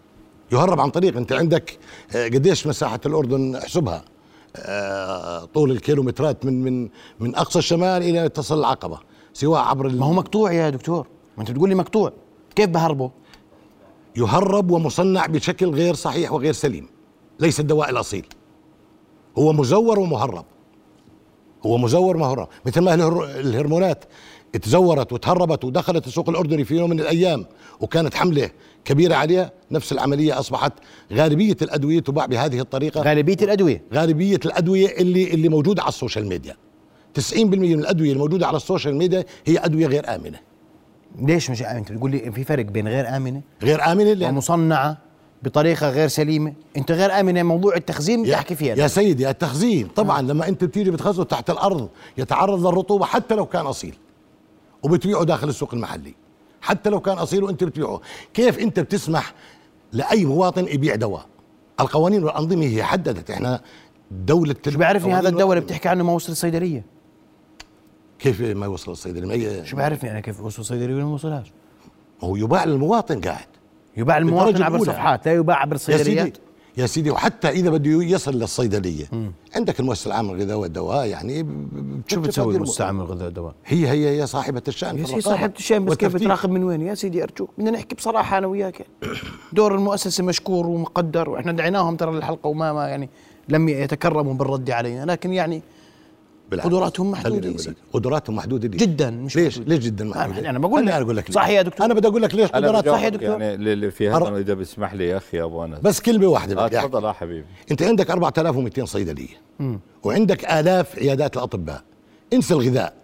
يهرب 0.53 0.81
عن 0.81 0.91
طريق. 0.91 1.17
أنت 1.17 1.33
عندك 1.33 1.79
آه، 2.17 2.25
قديش 2.25 2.67
مساحة 2.67 3.01
الأردن؟ 3.07 3.57
احسبها. 3.57 4.05
آه، 4.57 5.45
طول 5.45 5.71
الكيلومترات 5.71 6.45
من 6.45 6.63
من 6.63 6.89
من 7.21 7.35
أقصى 7.35 7.59
الشمال 7.59 8.03
إلى 8.03 8.29
تصل 8.29 8.59
العقبة 8.59 8.99
سواء 9.33 9.61
عبر 9.61 9.89
ما 9.89 10.07
هو 10.07 10.13
مقطوع 10.13 10.53
يا 10.53 10.71
دكتور. 10.71 11.07
ما 11.37 11.43
أنت 11.43 11.51
بتقول 11.51 11.69
لي 11.69 11.75
مقطوع. 11.75 12.13
كيف 12.55 12.69
بهربه؟ 12.69 13.11
يهرب 14.17 14.71
ومصنع 14.71 15.27
بشكل 15.27 15.71
غير 15.71 15.95
صحيح 15.95 16.33
وغير 16.33 16.53
سليم. 16.53 16.89
ليس 17.41 17.61
الدواء 17.61 17.91
الأصيل. 17.91 18.27
هو 19.39 19.53
مزور 19.53 19.99
ومهرب. 19.99 20.45
هو 21.67 21.79
مزور 21.79 22.17
ومهرب 22.17 22.49
مثل 22.67 22.81
ما 22.81 22.95
الهر- 22.95 23.25
الهرمونات 23.41 24.05
تزورت 24.63 25.13
وتهربت 25.13 25.65
ودخلت 25.65 26.07
السوق 26.07 26.29
الأردني 26.29 26.65
في 26.65 26.75
يوم 26.77 26.91
من 26.91 27.01
الأيام 27.01 27.47
وكانت 27.81 28.15
حملة 28.15 28.51
كبيرة 28.85 29.15
عليها 29.15 29.53
نفس 29.71 29.93
العملية 29.93 30.39
أصبحت 30.39 30.73
غالبية 31.13 31.57
الأدوية 31.63 32.01
تباع 32.01 32.27
بهذه 32.27 32.61
الطريقة. 32.61 33.03
غالبية 33.03 33.37
الأدوية. 33.43 33.83
غالبية 33.95 34.41
الأدوية 34.45 34.87
اللي 34.99 35.35
اللي 35.35 35.49
موجودة 35.49 35.83
على 35.83 35.89
ال 35.89 35.94
social 35.94 36.27
media. 36.27 36.57
90% 37.15 37.35
من 37.45 37.79
الأدوية 37.81 38.13
الموجوده 38.13 38.47
على 38.47 38.57
ال 38.57 38.63
social 38.63 38.97
media 38.97 39.25
هي 39.47 39.59
أدوية 39.59 39.87
غير 39.87 40.15
آمنة. 40.15 40.39
ليش 41.23 41.51
مش 41.51 41.63
انت 41.63 41.93
بتقول 41.93 42.11
لي 42.11 42.33
في 42.33 42.45
فرق 42.45 42.65
بين 42.65 42.89
غير 42.89 43.17
آمنة 43.17 43.41
غير 43.63 43.93
آمنة 43.93 44.13
لأن 44.13 44.35
ومصنعة؟ 44.35 44.99
بطريقة 45.47 45.91
غير 45.91 46.09
سليمة. 46.09 46.53
أنت 46.77 46.93
غير 46.93 47.21
امنه 47.21 47.43
موضوع 47.43 47.77
التخزين 47.77 48.23
بتحكي 48.23 48.55
فيها. 48.55 48.75
يا 48.75 48.87
سيدي 48.87 49.31
التخزين. 49.31 49.89
طبعا 49.89 50.23
لما 50.23 50.49
أنت 50.49 50.65
بتيجي 50.65 50.91
بتخزنه 50.91 51.25
تحت 51.25 51.51
الأرض 51.51 51.89
يتعرض 52.19 52.67
للرطوبة 52.67 53.05
حتى 53.05 53.35
لو 53.35 53.47
كان 53.47 53.67
أصيل 53.67 53.95
وبتبيعه 54.83 55.25
داخل 55.25 55.49
السوق 55.49 55.75
المحلي. 55.75 56.15
حتى 56.61 56.91
لو 56.91 57.01
كان 57.01 57.19
أصيل 57.19 57.43
وأنت 57.45 57.65
بتبيعه. 57.65 58.01
كيف 58.35 58.59
أنت 58.59 58.81
بتسمح 58.81 59.35
لأي 59.93 60.25
مواطن 60.25 60.65
يبيع 60.69 60.95
دواء؟ 60.95 61.27
القوانين 61.81 62.25
والأنظمة 62.25 62.65
هي 62.65 62.85
حددت. 62.85 63.31
إحنا 63.31 63.61
دولة 64.11 64.55
شو 64.69 64.79
بيعرفني 64.79 65.15
هذا 65.15 65.29
الدواء 65.29 65.51
اللي. 65.53 65.61
بتحكي 65.61 65.89
عنه 65.89 66.05
ما 66.05 66.13
وصل 66.13 66.33
الصيدلية؟ 66.33 66.85
كيف 68.19 68.41
ما 68.41 68.67
يوصل 68.67 68.93
الصيدلي 68.93 69.27
ما 69.27 69.35
هي- 69.35 69.67
شو 69.67 69.77
بيعرفني 69.77 70.11
أنا 70.11 70.21
كيف 70.21 70.41
وصل 70.41 70.63
الصيدلية 70.63 70.95
ولا 70.95 71.05
ما 71.05 71.15
وصلهاش؟ 71.15 71.53
هو 72.21 72.37
يباع 72.37 72.65
للمواطن 72.65 73.21
قاعد. 73.21 73.47
يباع 73.97 74.19
المواطن 74.19 74.63
عبر. 74.63 74.77
الصفحات 74.77 75.27
لا 75.27 75.35
يباع 75.35 75.63
عبر 75.63 75.73
يا 75.73 75.79
سيدي 75.79 76.01
الصيدليات 76.01 76.37
يا 76.77 76.87
سيدي 76.87 77.11
وحتى 77.11 77.49
إذا 77.49 77.71
بده 77.71 78.03
يصل 78.03 78.35
للصيدلية. 78.35 79.05
عندك 79.55 79.81
المؤسسة 79.81 80.09
العامة 80.09 80.35
للغذاء 80.35 80.59
والدواء 80.59 81.07
يعني 81.07 81.47
شو 82.07 82.21
بتسوي 82.21 82.53
هذه 82.53 82.57
المستعمل 82.57 83.01
الغذاء 83.01 83.25
والدواء؟ 83.25 83.55
هي 83.67 83.89
هي 83.89 84.21
هي 84.21 84.27
صاحبة 84.27 84.63
الشأن 84.69 84.99
يا 84.99 85.05
سيدي 85.05 85.21
صاحبة 85.21 85.53
الشأن 85.59 85.85
بس 85.85 85.97
كيف. 85.97 86.15
بتراقب 86.15 86.51
من 86.51 86.65
وين؟ 86.65 86.83
يا 86.83 86.95
سيدي 86.95 87.23
أرجوك. 87.23 87.51
بدنا 87.59 87.71
نحكي 87.71 87.95
بصراحة 87.95 88.39
أنا 88.39 88.47
وياك. 88.47 88.87
دور 89.53 89.75
المؤسسة 89.75 90.25
مشكور 90.25 90.67
ومقدر 90.67 91.31
وإحنا 91.31 91.53
دعيناهم 91.53 91.97
ترى 91.97 92.13
للحلقة 92.13 92.49
وما 92.49 92.73
ما 92.73 92.89
يعني 92.89 93.09
لم 93.49 93.69
يتكرموا 93.69 94.35
بالرد 94.35 94.71
علينا. 94.71 95.05
لكن 95.05 95.33
يعني 95.33 95.63
بالعكس. 96.51 96.69
قدراتهم 96.69 97.15
يا. 97.15 97.57
سيدي. 97.57 97.77
قدراتهم 97.93 98.37
محدودة 98.37 98.69
ليش؟ 98.69 98.81
جدا 98.81 99.11
مش 99.11 99.37
ليش 99.37 99.59
محدودة. 99.59 99.75
ليش 99.77 99.85
جدا 99.85 100.05
محدودة؟ 100.05 100.51
أنا 100.51 100.59
بقول 100.59 100.87
لك. 100.87 100.93
خليني 100.93 101.05
أقول 101.05 101.17
لك. 101.17 101.33
صح 101.33 101.49
يا 101.49 101.63
دكتور. 101.63 101.87
أنا 101.87 101.95
بدي 101.95 102.09
أقول 102.09 102.23
لك 102.23 102.35
ليش 102.35 102.51
أنا 102.55 102.69
قدرات 102.69 102.89
صح 102.89 103.03
يا 103.03 103.09
دكتور؟ 103.09 103.29
يعني 103.29 103.55
اللي 103.55 103.91
في 103.91 104.09
هذا 104.09 104.37
إذا 104.39 104.55
بسمح 104.55 104.95
لي 104.95 105.09
يا 105.09 105.17
أخي 105.17 105.43
أبو 105.43 105.65
أنس 105.65 105.79
بس 105.79 106.01
كلمة 106.01 106.27
واحدة 106.27 106.65
آه 106.65 106.67
بدي 106.67 106.79
أحكي. 106.79 106.89
تفضل 106.89 107.05
يا 107.05 107.13
حبيبي 107.13 107.47
أنت 107.71 107.83
عندك 107.83 108.11
4200 108.11 108.85
صيدلية 108.85 109.41
وعندك 110.03 110.45
آلاف 110.45 110.99
عيادات 110.99 111.37
الأطباء 111.37 111.83
انسى 112.33 112.55
الغذاء 112.55 112.95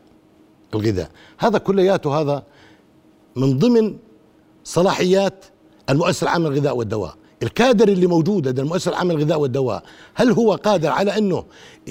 الغذاء 0.75 1.11
هذا 1.39 1.59
كلياته 1.59 2.21
هذا 2.21 2.43
من 3.37 3.59
ضمن 3.59 3.97
صلاحيات 4.65 5.45
المؤسسة 5.91 6.25
العامة 6.25 6.49
للغذاء 6.49 6.77
والدواء 6.77 7.15
الكادر 7.43 7.89
اللي 7.89 8.07
موجود 8.07 8.49
لدى 8.49 8.61
المؤسسة 8.61 8.91
العامة 8.91 9.15
للغذاء 9.15 9.41
والدواء 9.41 9.83
هل 10.15 10.31
هو 10.33 10.55
قادر 10.55 10.89
على 10.89 11.19
أنه 11.19 11.45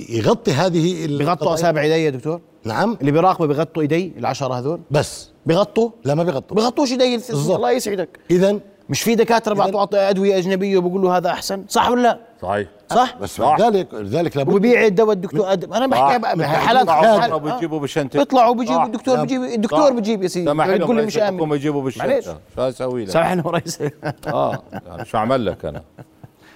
يغطي 0.09 0.51
هذه 0.51 1.05
القضايا؟ 1.05 1.53
أصابع 1.53 1.81
إيدي 1.81 1.93
يا 1.93 2.09
دكتور؟ 2.09 2.41
نعم. 2.65 2.97
اللي 3.01 3.11
بيراقبوا 3.11 3.45
بيغطوا 3.45 3.81
إيدي 3.81 4.13
العشرة 4.17 4.53
هذول؟ 4.53 4.79
بس. 4.91 5.29
بيغطوا؟ 5.45 5.89
لا 6.05 6.15
ما 6.15 6.23
بيغطوا. 6.23 6.57
بيغطوش 6.57 6.91
إيدي. 6.91 7.21
الله 7.33 7.71
يسعدك. 7.71 8.19
اذا 8.31 8.59
مش 8.91 9.01
في 9.01 9.15
دكاترة 9.15 9.53
بعطوا 9.53 10.09
أدوية 10.09 10.37
أجنبية 10.37 10.77
وبيقولوا 10.77 11.17
هذا 11.17 11.29
أحسن 11.29 11.65
صح 11.69 11.89
ولا 11.89 12.01
لا 12.01 12.19
صحيح 12.41 12.67
صح 12.89 13.17
بس. 13.21 13.39
لذلك 13.39 13.93
لذلك 13.93 14.37
لابد 14.37 14.49
وبيبيع 14.53 14.85
الدواء 14.85 15.11
الدكتور 15.11 15.51
أد... 15.51 15.63
أنا 15.73 15.87
بحكي 15.87 16.19
بقى 16.19 16.37
من 16.37 16.45
حالات 16.45 16.85
بيطلعوا 16.85 17.63
آه. 17.63 17.79
بشنطة 17.79 18.19
بيطلعوا 18.19 18.53
بيجيبوا 18.55 18.77
صح. 18.77 18.83
الدكتور. 18.85 19.21
بيجيب 19.21 19.43
الدكتور. 19.43 19.93
بيجيب 19.93 20.23
يا 20.23 20.27
سيدي 20.27 20.45
سمح 20.51 20.65
لهم 20.67 20.77
تقول 20.77 20.95
لي 20.95 21.05
مش 21.05 21.17
امن 21.17 21.51
يجيبوا 21.55 21.81
معلش 21.81 21.97
بالشنطة 21.97 22.39
شو 22.55 22.61
أسوي 22.61 23.03
لك؟ 23.05 23.09
سامحني 23.09 23.41
رئيس 23.45 23.81
آه 24.27 24.63
يعني 24.87 25.05
شو 25.05 25.17
اعمل 25.17 25.45
لك 25.45 25.65
أنا؟ 25.65 25.83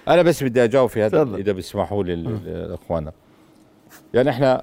أنا 0.08 0.22
بس 0.22 0.42
بدي 0.42 0.64
أجاوب 0.64 0.88
في 0.90 1.02
هذا. 1.02 1.22
إذا 1.36 1.52
بيسمحوا 1.52 2.04
لي 2.04 2.14
ال- 2.14 2.40
الاخوان 2.46 3.10
يعني 4.14 4.30
إحنا 4.30 4.62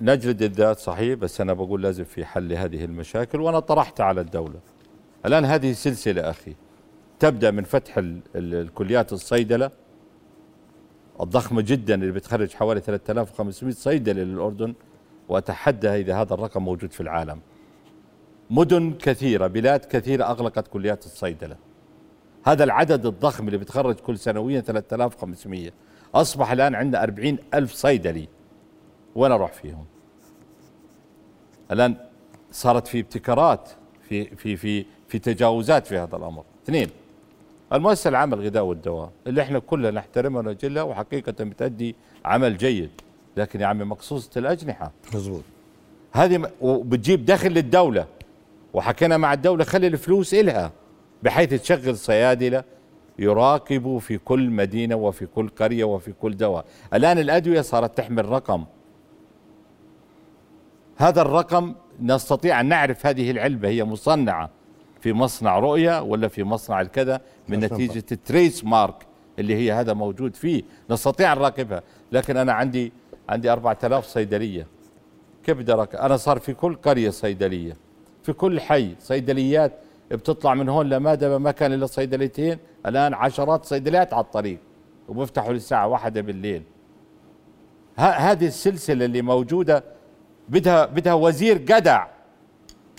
نجلد 0.00 0.42
الذات 0.42 0.78
صحيح 0.78 1.14
بس 1.18 1.40
أنا 1.40 1.52
بقول 1.52 1.82
لازم 1.82 2.04
في 2.04 2.24
حل 2.24 2.48
لهذه 2.48 2.84
المشاكل 2.84 3.40
وأنا 3.40 3.60
طرحتها 3.60 4.04
على 4.06 4.20
الدولة 4.20 4.58
الآن 5.26 5.44
هذه 5.44 5.72
سلسلة 5.72 6.30
أخي 6.30 6.54
تبدأ 7.22 7.50
من 7.50 7.64
فتح 7.64 7.98
ال 7.98 8.20
ال 8.34 8.54
الكليات 8.54 9.12
الصيدلة. 9.12 9.70
الضخمة 11.20 11.62
جدا 11.62 11.94
اللي 11.94 12.12
بتخرج 12.12 12.54
حوالي 12.54 12.80
3500 12.80 13.74
صيدله 13.74 14.22
للأردن 14.22 14.74
وأتحدى 15.28 15.88
إذا 15.88 16.16
هذا 16.20 16.34
الرقم 16.34 16.62
موجود 16.62 16.92
في 16.92 17.00
العالم. 17.00 17.40
مدن 18.50 18.94
كثيرة 18.94 19.46
بلاد 19.46 19.84
كثيرة 19.84 20.24
أغلقت 20.24 20.68
كليات 20.68 21.06
الصيدلة. 21.06 21.56
هذا 22.46 22.64
العدد 22.64 23.06
الضخم 23.06 23.46
اللي 23.46 23.58
بتخرج 23.58 23.94
كل 23.94 24.18
سنويا 24.18 24.60
3500 24.60 25.70
أصبح 26.14 26.52
الآن 26.52 26.74
عندنا 26.74 27.02
40 27.02 27.38
ألف 27.54 27.72
صيدلي. 27.72 28.28
وين 29.14 29.32
أروح 29.32 29.52
فيهم؟ 29.52 29.84
الآن 31.70 31.96
صارت 32.50 32.86
في 32.86 33.00
ابتكارات 33.00 33.70
في 34.08 34.36
في 34.36 34.56
في 34.56 34.86
في 35.08 35.18
تجاوزات 35.18 35.86
في 35.86 35.98
هذا 35.98 36.16
الأمر. 36.16 36.44
اثنين 36.64 36.88
المؤسسة 37.72 38.08
العامة 38.08 38.36
للغذاء 38.36 38.64
والدواء 38.64 39.10
اللي 39.26 39.42
إحنا 39.42 39.58
كلنا 39.58 39.90
نحترمها 39.90 40.40
ونجلها 40.40 40.82
وحقيقة 40.82 41.44
بتأدي 41.44 41.96
عمل 42.24 42.56
جيد. 42.56 42.90
لكن 43.36 43.60
يا 43.60 43.66
عمي 43.66 43.84
مقصوصة 43.84 44.30
الأجنحة. 44.36 44.92
مزبوط 45.14 45.42
هذه 46.12 46.50
وبتجيب 46.60 47.24
دخل 47.24 47.48
للدولة. 47.48 48.06
وحكينا 48.74 49.16
مع 49.16 49.32
الدولة 49.32 49.64
خلي 49.64 49.86
الفلوس 49.86 50.34
إلها 50.34 50.72
بحيث 51.22 51.62
تشغل 51.62 51.96
صيادلة 51.96 52.64
يراقبوا 53.18 54.00
في 54.00 54.18
كل 54.18 54.50
مدينة 54.50 54.94
وفي 54.94 55.26
كل 55.26 55.48
قرية 55.48 55.84
وفي 55.84 56.12
كل 56.12 56.36
دواء. 56.36 56.64
الآن 56.94 57.18
الأدوية 57.18 57.60
صارت 57.60 57.96
تحمل 57.98 58.28
رقم. 58.28 58.64
هذا 60.96 61.22
الرقم 61.22 61.74
نستطيع 62.00 62.60
أن 62.60 62.66
نعرف 62.66 63.06
هذه 63.06 63.30
العلبة 63.30 63.68
هي 63.68 63.84
مصنعة. 63.84 64.50
في 65.02 65.12
مصنع 65.12 65.58
رؤية 65.58 66.02
ولا 66.02 66.28
في 66.28 66.44
مصنع 66.44 66.80
الكذا 66.80 67.20
من 67.48 67.58
نتيجة 67.60 68.04
التريس 68.12 68.64
مارك 68.64 69.06
اللي 69.38 69.54
هي 69.54 69.72
هذا 69.72 69.92
موجود 69.92 70.36
فيه. 70.36 70.62
نستطيع 70.90 71.34
نراقبها 71.34 71.82
لكن 72.12 72.36
أنا 72.36 72.52
عندي 72.52 72.92
عندي 73.28 73.52
4000 73.52 74.06
صيدلية. 74.06 74.66
كيف 75.44 75.58
بدي 75.58 75.72
أنا 75.74 76.16
صار 76.16 76.38
في 76.38 76.54
كل 76.54 76.74
قرية 76.74 77.10
صيدلية 77.10 77.76
في 78.22 78.32
كل 78.32 78.60
حي 78.60 78.94
صيدليات 78.98 79.72
بتطلع 80.10 80.54
من 80.54 80.68
هون 80.68 80.88
لمادة 80.88 81.38
ما 81.38 81.50
كان 81.50 81.72
إلا 81.72 81.86
صيدليتين. 81.86 82.58
الآن 82.86 83.14
عشرات 83.14 83.64
صيدليات 83.64 84.12
على 84.14 84.24
الطريق 84.24 84.58
وبيفتحوا 85.08 85.52
للساعة 85.52 85.86
واحدة 85.86 86.20
بالليل. 86.20 86.62
ه- 87.98 88.02
هذه 88.02 88.46
السلسلة 88.46 89.04
اللي 89.04 89.22
موجودة 89.22 89.84
بدها 90.48 90.86
بدها 90.86 91.14
وزير 91.14 91.58
جدع 91.58 92.06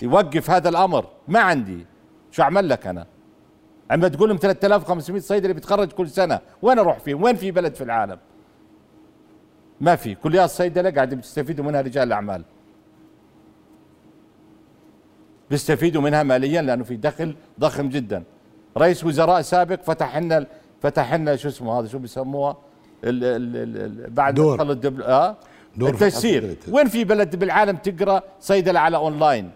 يوقف 0.02 0.50
هذا 0.50 0.68
الأمر. 0.68 1.06
ما 1.28 1.40
عندي. 1.40 1.86
شو 2.34 2.42
أعمل 2.42 2.68
لك 2.68 2.86
أنا؟ 2.86 3.06
عم 3.90 4.06
تقول 4.06 4.28
لهم 4.28 4.38
3500 4.38 5.20
صيدلي 5.20 5.52
بيتخرج 5.52 5.92
كل 5.92 6.08
سنة 6.10 6.40
وين 6.62 6.78
أروح 6.78 6.98
فيه؟ 6.98 7.14
وين 7.14 7.36
في 7.36 7.50
بلد 7.50 7.74
في 7.74 7.84
العالم؟ 7.84 8.18
ما 9.80 9.96
في 9.96 10.14
كليات 10.14 10.44
الصيدلة 10.44 10.90
قاعدين 10.90 11.18
بيستفيدوا 11.18 11.64
منها 11.64 11.80
رجال 11.80 12.08
الأعمال. 12.08 12.44
بيستفيدوا 15.50 16.02
منها 16.02 16.22
ماليا 16.22 16.62
لأنه 16.62 16.84
في 16.84 16.96
دخل 16.96 17.34
ضخم 17.60 17.88
جدا. 17.88 18.24
رئيس 18.76 19.04
وزراء 19.04 19.40
سابق 19.42 19.82
فتح 19.82 20.16
لنا 20.16 20.46
فتح 20.82 21.14
لنا 21.14 21.36
شو 21.36 21.48
اسمه 21.48 21.80
هذا 21.80 21.86
شو 21.86 21.98
بيسموها 21.98 22.56
ال 23.04 23.24
ال 23.24 23.56
ال 23.56 24.04
ال 24.06 24.10
بعد 24.10 24.34
دور. 24.34 24.62
الدبل 24.62 25.02
آه؟ 25.02 25.36
دور 25.76 25.90
التيسير. 25.90 26.56
وين 26.68 26.88
في 26.88 27.04
بلد 27.04 27.36
بالعالم 27.36 27.76
تقرأ 27.76 28.22
صيدله 28.40 28.80
على 28.80 28.96
أونلاين؟ 28.96 29.50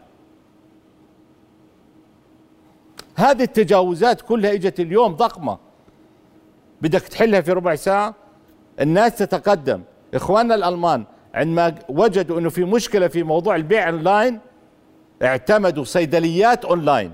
هذه 3.18 3.42
التجاوزات 3.42 4.20
كلها 4.20 4.52
إجت 4.52 4.80
اليوم 4.80 5.12
ضخمة. 5.12 5.58
بدك 6.82 7.02
تحلها 7.02 7.40
في 7.40 7.52
ربع 7.52 7.74
ساعة؟ 7.74 8.14
الناس 8.80 9.18
تتقدم. 9.18 9.82
إخواننا 10.14 10.54
الألمان 10.54 11.04
عندما 11.34 11.74
وجدوا 11.88 12.38
إنه 12.38 12.48
في 12.48 12.64
مشكلة 12.64 13.08
في 13.08 13.22
موضوع 13.22 13.56
البيع 13.56 13.88
أونلاين 13.88 14.40
اعتمدوا 15.22 15.84
صيدليات 15.84 16.64
أونلاين. 16.64 17.12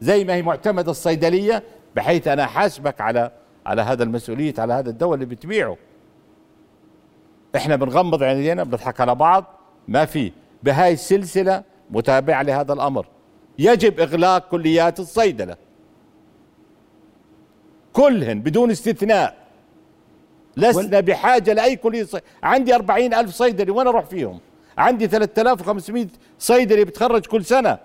زي 0.00 0.24
ما 0.24 0.34
هي 0.34 0.42
معتمدة 0.42 0.90
الصيدلية 0.90 1.62
بحيث 1.96 2.28
أنا 2.28 2.44
أحاسبك 2.44 3.00
على 3.00 3.30
على 3.66 3.82
هذا 3.82 4.02
المسؤولية 4.02 4.54
على 4.58 4.72
هذا 4.72 4.90
الدواء 4.90 5.14
اللي 5.14 5.26
بتبيعه. 5.26 5.76
إحنا 7.56 7.76
بنغمض 7.76 8.22
عينينا 8.22 8.64
بنضحك 8.64 9.00
على 9.00 9.14
بعض. 9.14 9.44
ما 9.88 10.04
في. 10.04 10.32
بهاي 10.62 10.92
السلسلة 10.92 11.62
متابعة 11.90 12.42
لهذا 12.42 12.72
الأمر. 12.72 13.06
يجب 13.58 14.00
إغلاق 14.00 14.48
كليات 14.48 15.00
الصيدلة. 15.00 15.56
كلهن 17.92 18.40
بدون 18.40 18.70
استثناء. 18.70 19.44
لسنا 20.56 21.00
بحاجة 21.00 21.52
لأي 21.52 21.76
كلية 21.76 22.04
صيدله 22.04 22.28
عندي 22.42 22.74
أربعين 22.74 23.14
ألف 23.14 23.30
صيدلي 23.30 23.70
وين 23.70 23.86
أروح 23.86 24.04
فيهم؟ 24.04 24.40
عندي 24.78 25.08
3500 25.08 26.06
صيدلي 26.38 26.84
بتخرج 26.84 27.26
كل 27.26 27.44
سنة. 27.44 27.78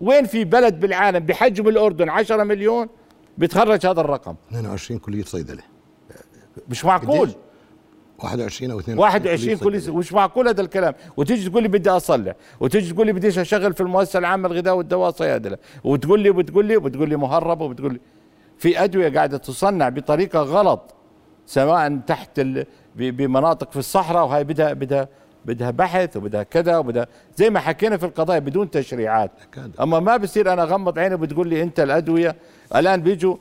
وين 0.00 0.24
في 0.26 0.44
بلد 0.44 0.80
بالعالم 0.80 1.18
بحجم 1.18 1.68
الأردن 1.68 2.08
10 2.08 2.44
مليون 2.44 2.88
بتخرج 3.38 3.86
هذا 3.86 4.00
الرقم؟ 4.00 4.34
22 4.48 4.98
كلية 4.98 5.24
صيدلة. 5.24 5.62
مش 6.68 6.84
معقول؟ 6.84 7.30
21 8.18 8.70
أو 8.70 8.78
22 8.80 8.98
21 8.98 9.56
كل 9.58 9.80
صيدلة. 9.80 9.96
مش 9.98 10.12
معقول 10.12 10.48
هذا 10.48 10.60
الكلام. 10.60 10.94
وتيجي 11.16 11.50
تقول 11.50 11.62
لي 11.62 11.68
بدي 11.68 11.90
اصلح 11.90 12.34
وتيجي 12.60 12.92
تقول 12.92 13.06
لي 13.06 13.12
بديش 13.12 13.38
أشغل 13.38 13.72
في 13.74 13.80
المؤسسة 13.80 14.18
العامة 14.18 14.48
للغذاء 14.48 14.74
والدواء 14.76 15.10
صيادلة. 15.10 15.58
وتقول 15.84 16.20
لي 16.20 16.30
وبتقول 16.30 16.64
لي 16.66 16.76
وبتقول 16.76 17.08
لي 17.08 17.16
مهرب 17.16 17.60
وبتقول 17.60 17.92
لي 17.92 18.00
في 18.58 18.84
أدوية 18.84 19.08
قاعدة 19.14 19.36
تصنع 19.38 19.88
بطريقة 19.88 20.40
غلط 20.40 20.94
سواء 21.46 21.96
تحت 22.06 22.38
ال... 22.38 22.66
ب- 22.96 23.16
بمناطق 23.16 23.70
في 23.70 23.76
الصحراء 23.76 24.24
وهي 24.26 24.44
بدها 24.44 24.72
بدها 24.72 25.08
بدها 25.44 25.70
بحث 25.70 26.16
وبدها 26.16 26.42
كذا 26.42 26.78
وبدها 26.78 27.06
زي 27.36 27.50
ما 27.50 27.60
حكينا 27.60 27.96
في 27.96 28.06
القضايا 28.06 28.38
بدون 28.38 28.70
تشريعات. 28.70 29.30
أما 29.80 30.00
ما 30.00 30.16
بصير 30.16 30.52
أنا 30.52 30.62
اغمض 30.62 30.98
عيني 30.98 31.14
وبتقول 31.14 31.48
لي 31.48 31.62
أنت 31.62 31.80
الأدوية. 31.80 32.36
الآن 32.76 33.02
بيجوا 33.02 33.36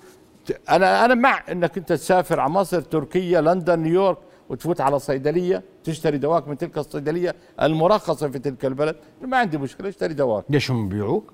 أنا 0.69 1.05
أنا 1.05 1.13
مع 1.15 1.43
إنك 1.51 1.77
أنت 1.77 1.89
تسافر 1.93 2.39
على 2.39 2.49
مصر 2.51 2.81
تركيا 2.81 3.41
لندن 3.41 3.79
نيويورك. 3.79 4.17
وتفوت 4.49 4.81
على 4.81 4.99
صيدليه 4.99 5.63
تشتري 5.83 6.17
دواك 6.17 6.47
من 6.47 6.57
تلك 6.57 6.77
الصيدلية 6.77 7.35
المرخصة 7.61 8.29
في 8.29 8.39
تلك 8.39 8.65
البلد. 8.65 8.95
ما 9.21 9.37
عندي 9.37 9.57
مشكلة 9.57 9.89
اشتري 9.89 10.13
دواك. 10.13 10.43
ليش 10.49 10.71
هم 10.71 10.89
بيبيعوك؟ 10.89 11.33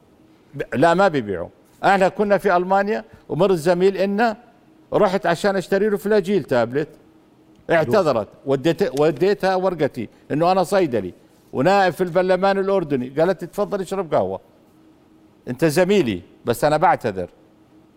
لا 0.73 0.93
ما 0.93 1.07
بيبيعوا. 1.07 1.49
إحنا 1.83 2.09
كنا 2.09 2.37
في 2.37 2.57
ألمانيا 2.57 3.05
ومر 3.29 3.51
الزميل 3.51 3.97
إلنا 3.97 4.37
رحت 4.93 5.25
عشان 5.25 5.55
أشتري 5.55 5.89
له 5.89 5.97
فلاجيل 5.97 6.43
تابلت. 6.43 6.89
اعتذرت. 7.71 8.27
وديت 8.45 8.99
وديتها 8.99 9.55
ورقتي 9.55 10.09
إنه 10.31 10.51
أنا 10.51 10.63
صيدلي. 10.63 11.13
ونائب 11.53 11.93
في 11.93 12.01
البرلمان 12.01 12.57
الأردني. 12.57 13.09
قالت 13.09 13.43
تفضل 13.43 13.81
اشرب 13.81 14.13
قهوة. 14.13 14.39
أنت 15.47 15.65
زميلي 15.65 16.21
بس 16.45 16.63
أنا 16.63 16.77
بعتذر. 16.77 17.29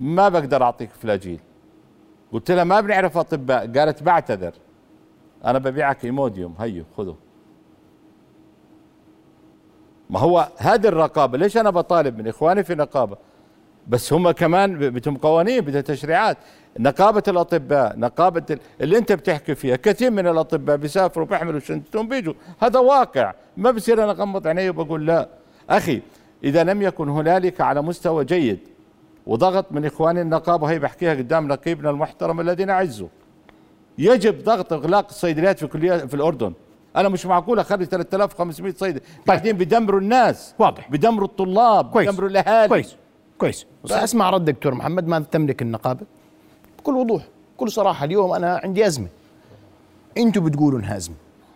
ما 0.01 0.29
بقدر 0.29 0.63
أعطيك 0.63 0.91
فلاجيل. 0.91 1.41
قلت 2.33 2.51
لها 2.51 2.65
ما 2.65 2.81
بنعرف 2.81 3.19
أطباء. 3.19 3.79
قالت 3.79 4.03
بعتذر. 4.03 4.53
أنا 5.45 5.59
ببيعك 5.59 6.05
إيموديوم. 6.05 6.55
هيو 6.59 6.85
خذه. 6.97 7.17
ما 10.11 10.19
هو 10.21 10.49
هذه 10.59 10.87
الرقابة 10.89 11.39
ليش 11.39 11.57
أنا 11.57 11.71
بطالب 11.71 12.19
من 12.19 12.29
إخواني 12.29 12.65
في 12.65 12.75
نقابة؟ 12.75 13.17
بس 13.89 14.13
هم 14.13 14.31
كمان 14.31 14.79
بدهم 14.91 15.17
قوانين 15.17 15.61
بدها 15.61 15.81
تشريعات. 15.81 16.37
نقابة 16.79 17.23
الأطباء 17.29 17.99
نقابة 17.99 18.43
ال- 18.51 18.59
اللي 18.81 18.99
أنت 18.99 19.13
بتحكي 19.13 19.55
فيها 19.55 19.77
كثير 19.77 20.11
من 20.11 20.27
الأطباء 20.27 20.77
بيسافروا 20.77 21.27
بيحملوا 21.27 21.61
شنطتهم 21.61 22.09
بيجوا. 22.09 22.35
هذا 22.61 22.79
واقع. 22.79 23.33
ما 23.57 23.71
بصير 23.71 24.05
أنا 24.05 24.11
أغمض 24.11 24.47
عيني 24.47 24.71
وبقول 24.71 25.07
لا. 25.07 25.29
أخي 25.71 26.03
إذا 26.45 26.65
لم 26.65 26.83
يكن 26.83 27.09
هنالك 27.09 27.61
على 27.61 27.83
مستوى 27.83 28.25
جيد 28.25 28.59
وضغط 29.27 29.73
من 29.73 29.85
إخواني 29.87 30.21
النقابة 30.23 30.67
هي 30.71 30.79
بحكيها 30.79 31.15
قدام 31.15 31.49
نقيبنا 31.49 31.91
المحترم 31.91 32.41
الذي 32.41 32.65
نعزه. 32.65 33.09
يجب 33.99 34.45
ضغط 34.45 34.73
إغلاق 34.73 35.07
الصيدليات 35.09 35.59
في 35.59 35.67
كليات 35.67 36.05
في 36.05 36.15
الأردن. 36.15 36.53
أنا 36.97 37.09
مش 37.09 37.27
معقول 37.27 37.59
أخلي 37.59 37.85
3500 37.87 38.75
صيدلي 38.75 39.01
بعدين 39.27 39.57
بدمروا 39.57 40.01
الناس 40.01 40.55
واضح. 40.59 40.91
بدمروا 40.91 41.29
الطلاب 41.29 41.91
كويس. 41.91 42.09
بدمروا 42.09 42.29
الأهالي. 42.29 42.69
كويس. 42.69 42.97
كويس. 43.39 43.67
بس 43.85 43.93
اسمع 43.93 44.31
رد 44.31 44.45
دكتور 44.45 44.75
محمد 44.75 45.07
ماذا 45.07 45.25
تملك 45.25 45.63
النقابة؟ 45.63 46.07
بكل 46.79 46.97
وضوح 46.97 47.23
بكل 47.57 47.71
صراحة 47.71 48.05
اليوم 48.05 48.33
أنا 48.33 48.61
عندي 48.65 48.87
أزمة. 48.87 49.09
أنتم 50.19 50.45
بتقولوا 50.45 50.79
إنها 50.79 50.97
أزمة. 50.97 51.15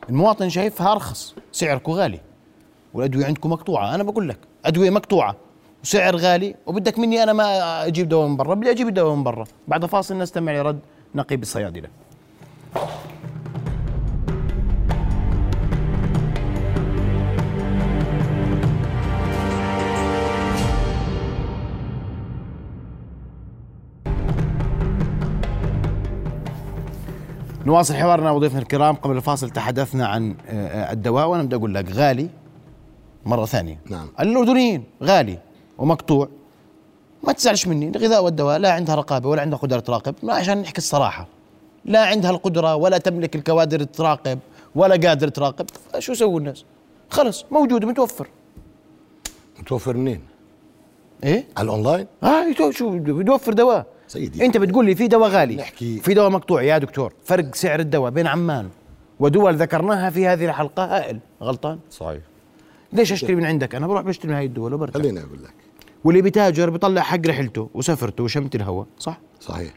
المواطن 0.08 0.48
شايفها 0.48 0.92
أرخص. 0.92 1.34
سعركم 1.52 1.92
غالي. 1.92 2.20
والأدوية 2.94 3.26
عندكم 3.26 3.50
مقطوعة. 3.50 3.94
أنا 3.94 4.02
بقول 4.02 4.28
لك 4.28 4.38
أدوية 4.64 4.90
مقطوعة. 4.90 5.36
وسعر 5.82 6.16
غالي. 6.16 6.54
وبدك 6.66 6.98
مني 6.98 7.22
أنا 7.22 7.32
ما 7.32 7.86
أجيب 7.86 8.08
دواء 8.08 8.28
من 8.28 8.36
برا. 8.36 8.54
بدي 8.54 8.70
أجيب 8.70 8.88
الدواء 8.88 9.14
من 9.14 9.22
برا؟ 9.22 9.44
بعد 9.68 9.86
فاصل 9.86 10.18
نستمع 10.18 10.52
لرد 10.52 10.78
نقيب 11.14 11.42
الصيادلة. 11.42 11.88
نواصل 27.68 27.94
حوارنا 27.94 28.30
وضيفنا 28.30 28.58
الكرام 28.58 28.94
قبل 28.94 29.16
الفاصل 29.16 29.50
تحدثنا 29.50 30.06
عن 30.06 30.34
آه، 30.48 30.52
آه، 30.52 30.92
الدواء 30.92 31.28
وأنا 31.28 31.42
بدي 31.42 31.56
أقول 31.56 31.74
لك 31.74 31.90
غالي 31.90 32.28
مرة 33.26 33.44
ثانية. 33.44 33.80
نعم. 33.90 34.08
الأردنيين 34.20 34.84
غالي 35.02 35.38
ومقطوع. 35.78 36.28
ما 37.22 37.32
تزعلش 37.32 37.66
مني 37.66 37.88
الغذاء 37.88 38.24
والدواء 38.24 38.58
لا 38.58 38.72
عندها 38.72 38.94
رقابة 38.94 39.28
ولا 39.28 39.42
عندها 39.42 39.58
قدرة 39.58 39.80
تراقب. 39.80 40.14
ما 40.22 40.32
عشان 40.32 40.58
نحكي 40.58 40.78
الصراحة. 40.78 41.26
لا 41.84 42.06
عندها 42.06 42.30
القدرة 42.30 42.76
ولا 42.76 42.98
تملك 42.98 43.36
الكوادر 43.36 43.84
تراقب 43.84 44.38
ولا 44.74 45.08
قادر 45.08 45.28
تراقب. 45.28 45.66
شو 45.98 46.12
يسووا 46.12 46.38
الناس؟ 46.38 46.64
خلص 47.10 47.44
موجود 47.50 47.84
متوفر. 47.84 48.28
متوفر 49.60 49.96
منين؟ 49.96 50.20
إيه؟ 51.24 51.46
على 51.56 51.64
الأونلاين؟ 51.64 52.06
آه 52.22 52.70
شو 52.70 52.98
بيوفر 52.98 53.52
دواء. 53.52 53.86
سيدي. 54.08 54.46
أنت 54.46 54.56
بتقول 54.56 54.86
لي 54.86 54.94
في 54.94 55.08
دواء 55.08 55.30
غالي. 55.30 55.56
نحكي- 55.56 55.98
في 56.00 56.14
دواء 56.14 56.30
مقطوع 56.30 56.62
يا 56.62 56.78
دكتور. 56.78 57.12
فرق 57.24 57.54
سعر 57.54 57.80
الدواء 57.80 58.10
بين 58.10 58.26
عمان 58.26 58.68
ودول 59.20 59.54
ذكرناها 59.56 60.10
في 60.10 60.26
هذه 60.26 60.44
الحلقة. 60.44 60.84
هائل. 60.84 61.18
غلطان؟ 61.42 61.78
صحيح. 61.90 62.20
ليش 62.92 63.12
أشتري 63.12 63.34
من 63.34 63.44
عندك؟ 63.44 63.74
أنا 63.74 63.86
بروح 63.86 64.02
بشتري 64.02 64.28
من 64.28 64.34
هاي 64.34 64.44
الدول 64.46 64.74
وبرجع 64.74 64.92
خليني 65.00 65.20
أقول 65.20 65.42
لك. 65.42 65.54
واللي 66.04 66.22
بيتاجر 66.22 66.70
بيطلع 66.70 67.02
حق 67.02 67.20
رحلته 67.26 67.70
وسفرته 67.74 68.24
وشمت 68.24 68.54
الهواء 68.54 68.86
صح؟ 68.98 69.20
صحيح. 69.40 69.74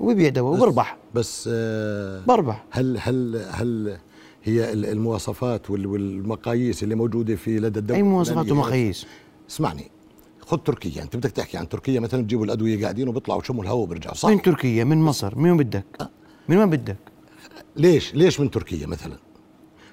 وبيبيع 0.00 0.28
دواء 0.28 0.54
وبربح. 0.56 0.96
بس 1.14 1.48
آه 1.52 2.20
بربح. 2.26 2.64
هل 2.70 2.98
هل 3.00 3.46
هل 3.50 3.96
هي 4.44 4.72
ال- 4.72 4.86
المواصفات 4.86 5.70
وال- 5.70 5.86
والمقاييس 5.86 6.82
اللي 6.82 6.94
موجودة 6.94 7.36
في 7.36 7.58
لدى 7.58 7.78
الدولة؟ 7.78 7.98
أي 7.98 8.02
مواصفات؟ 8.02 8.52
ومقاييس؟ 8.52 9.06
اسمعني. 9.50 9.90
خذ 10.48 10.58
تركيا. 10.58 11.02
انت 11.02 11.16
بدك 11.16 11.30
تحكي 11.30 11.56
عن 11.56 11.68
تركيا 11.68 12.00
مثلا 12.00 12.22
بتجيبوا 12.22 12.44
الأدوية 12.44 12.82
قاعدين 12.82 13.08
وبيطلعوا 13.08 13.40
يشموا 13.42 13.62
الهواء 13.62 13.82
وبيرجعوا 13.82 14.14
صح. 14.14 14.28
من 14.28 14.42
تركيا؟ 14.42 14.84
من 14.84 14.98
مصر؟ 14.98 15.38
من 15.38 15.56
بدك؟ 15.56 15.84
من 16.48 16.56
وين 16.56 16.70
بدك؟ 16.70 16.96
ليش؟ 17.76 18.14
ليش 18.14 18.40
من 18.40 18.50
تركيا 18.50 18.86
مثلا؟ 18.86 19.16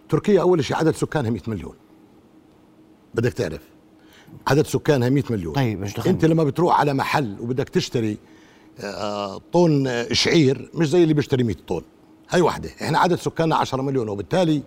تركيا 0.10 0.42
أول 0.42 0.66
شيء 0.66 0.78
عدد 0.78 0.96
سكانها 0.96 1.30
100 1.30 1.42
مليون. 1.48 1.76
بدك 3.16 3.34
تعرف. 3.34 3.62
عدد 4.48 4.66
سكانها 4.68 5.10
100 5.10 5.24
مليون. 5.30 5.54
طيب، 5.54 5.80
مش 5.80 5.94
دخلنا. 5.94 6.12
أنت 6.16 6.26
لما 6.26 6.44
بتروح 6.44 6.80
على 6.80 6.94
محل 6.94 7.38
وبدك 7.40 7.70
تشتري 7.70 8.18
آه، 8.80 9.42
طن 9.54 9.88
آه، 9.88 10.14
شعير 10.14 10.70
مش 10.74 10.90
زي 10.90 11.04
اللي 11.04 11.14
بيشتري 11.14 11.44
100 11.44 11.56
طن. 11.68 11.82
هاي 12.30 12.42
واحدة 12.42 12.70
إحنا 12.82 13.00
عدد 13.00 13.16
سكاننا 13.16 13.56
10 13.56 13.82
مليون. 13.82 14.10
وبالتالي 14.10 14.62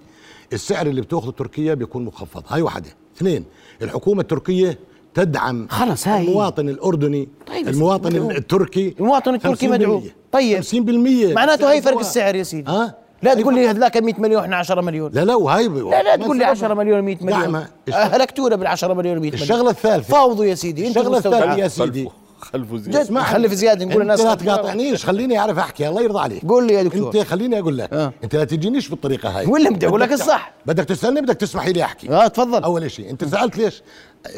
السعر 0.53 0.87
اللي 0.87 1.01
بتأخذه 1.01 1.31
تركيا 1.31 1.75
بيكون 1.75 2.05
مخفض. 2.05 2.43
هاي 2.49 2.63
واحدة 2.63 2.91
اثنين 3.17 3.45
الحكومة 3.83 4.21
التركية 4.21 4.79
تدعم 5.19 5.69
خلص 5.69 6.09
هاي. 6.09 6.29
المواطن 6.29 6.69
الأردني 6.69 7.29
طيب 7.47 7.69
المواطن 7.69 8.13
مدعو. 8.13 8.31
التركي 8.31 8.95
المواطن 9.01 9.35
التركي 9.35 9.67
50% 9.67 9.71
مدعو. 9.71 10.03
طيب. 10.33 10.63
50% 10.63 11.35
معناته 11.35 11.71
هاي 11.71 11.83
فرق. 11.83 11.99
السعر 11.99 12.35
يا 12.35 12.43
سيدي 12.43 12.71
ها 12.71 12.95
لا 13.23 13.35
تقول 13.35 13.55
لي 13.55 13.69
هذاك 13.69 13.97
100 13.97 14.15
مليون 14.19 14.43
إحنا 14.43 14.57
10 14.57 14.81
مليون 14.81 15.11
لا 15.15 15.25
لا 15.25 15.35
وهي 15.35 15.69
لا 15.69 16.03
لا 16.03 16.17
تقول 16.17 16.39
لي 16.39 16.45
10 16.45 16.75
مليون 16.75 17.01
100 17.01 17.17
مليون 17.21 17.41
دعمة. 17.41 17.67
أهلكتونا 17.93 18.57
بال 18.57 18.67
10 18.67 18.95
مليون 18.95 19.19
100 19.19 19.31
مليون 19.31 19.43
الشغلة 19.43 19.71
الثالثة 19.71 20.09
فاوضوا 20.09 20.45
يا 20.45 20.55
سيدي 20.55 20.87
المستودعات. 20.87 21.27
الثالثة 21.27 21.55
يا 21.55 21.69
سيدي 21.69 22.05
خلفوا 22.05 22.19
خلفوا 22.41 22.79
زي 22.79 22.91
جد 22.91 22.97
اسمعني. 22.97 23.27
خلي 23.27 23.49
في 23.49 23.55
زيادة 23.57 23.85
نقول 23.85 24.03
الناس 24.03 24.21
لا 24.21 24.35
تقاطعنيش 24.35 25.07
خليني 25.07 25.39
أعرف 25.39 25.59
أحكي 25.59 25.89
الله 25.89 26.03
يرضى 26.03 26.21
عليك 26.21 26.45
قول 26.45 26.67
لي 26.67 26.75
يا 26.75 26.83
دكتور. 26.83 27.07
أنت 27.07 27.27
خليني 27.27 27.59
أقول 27.59 27.79
لك 27.79 27.93
آه. 27.93 28.13
أنت 28.25 28.37
لا 28.37 28.45
تجينيش 28.45 28.89
بالطريقة 28.89 29.39
هاي 29.39 29.47
ولا 29.47 29.71
بدي 29.71 29.89
أقول 29.89 30.01
لك 30.01 30.13
الصح. 30.13 30.53
بدك 30.67 30.85
تستني 30.85 31.21
بدك 31.21 31.37
تسمحي 31.37 31.73
لي 31.73 31.85
أحكي 31.85 32.11
آه 32.11 32.27
تفضل 32.27 32.65
أول 32.65 32.91
شيء 32.91 33.11
أنت 33.11 33.25
سألت 33.25 33.59
ليش 33.59 33.83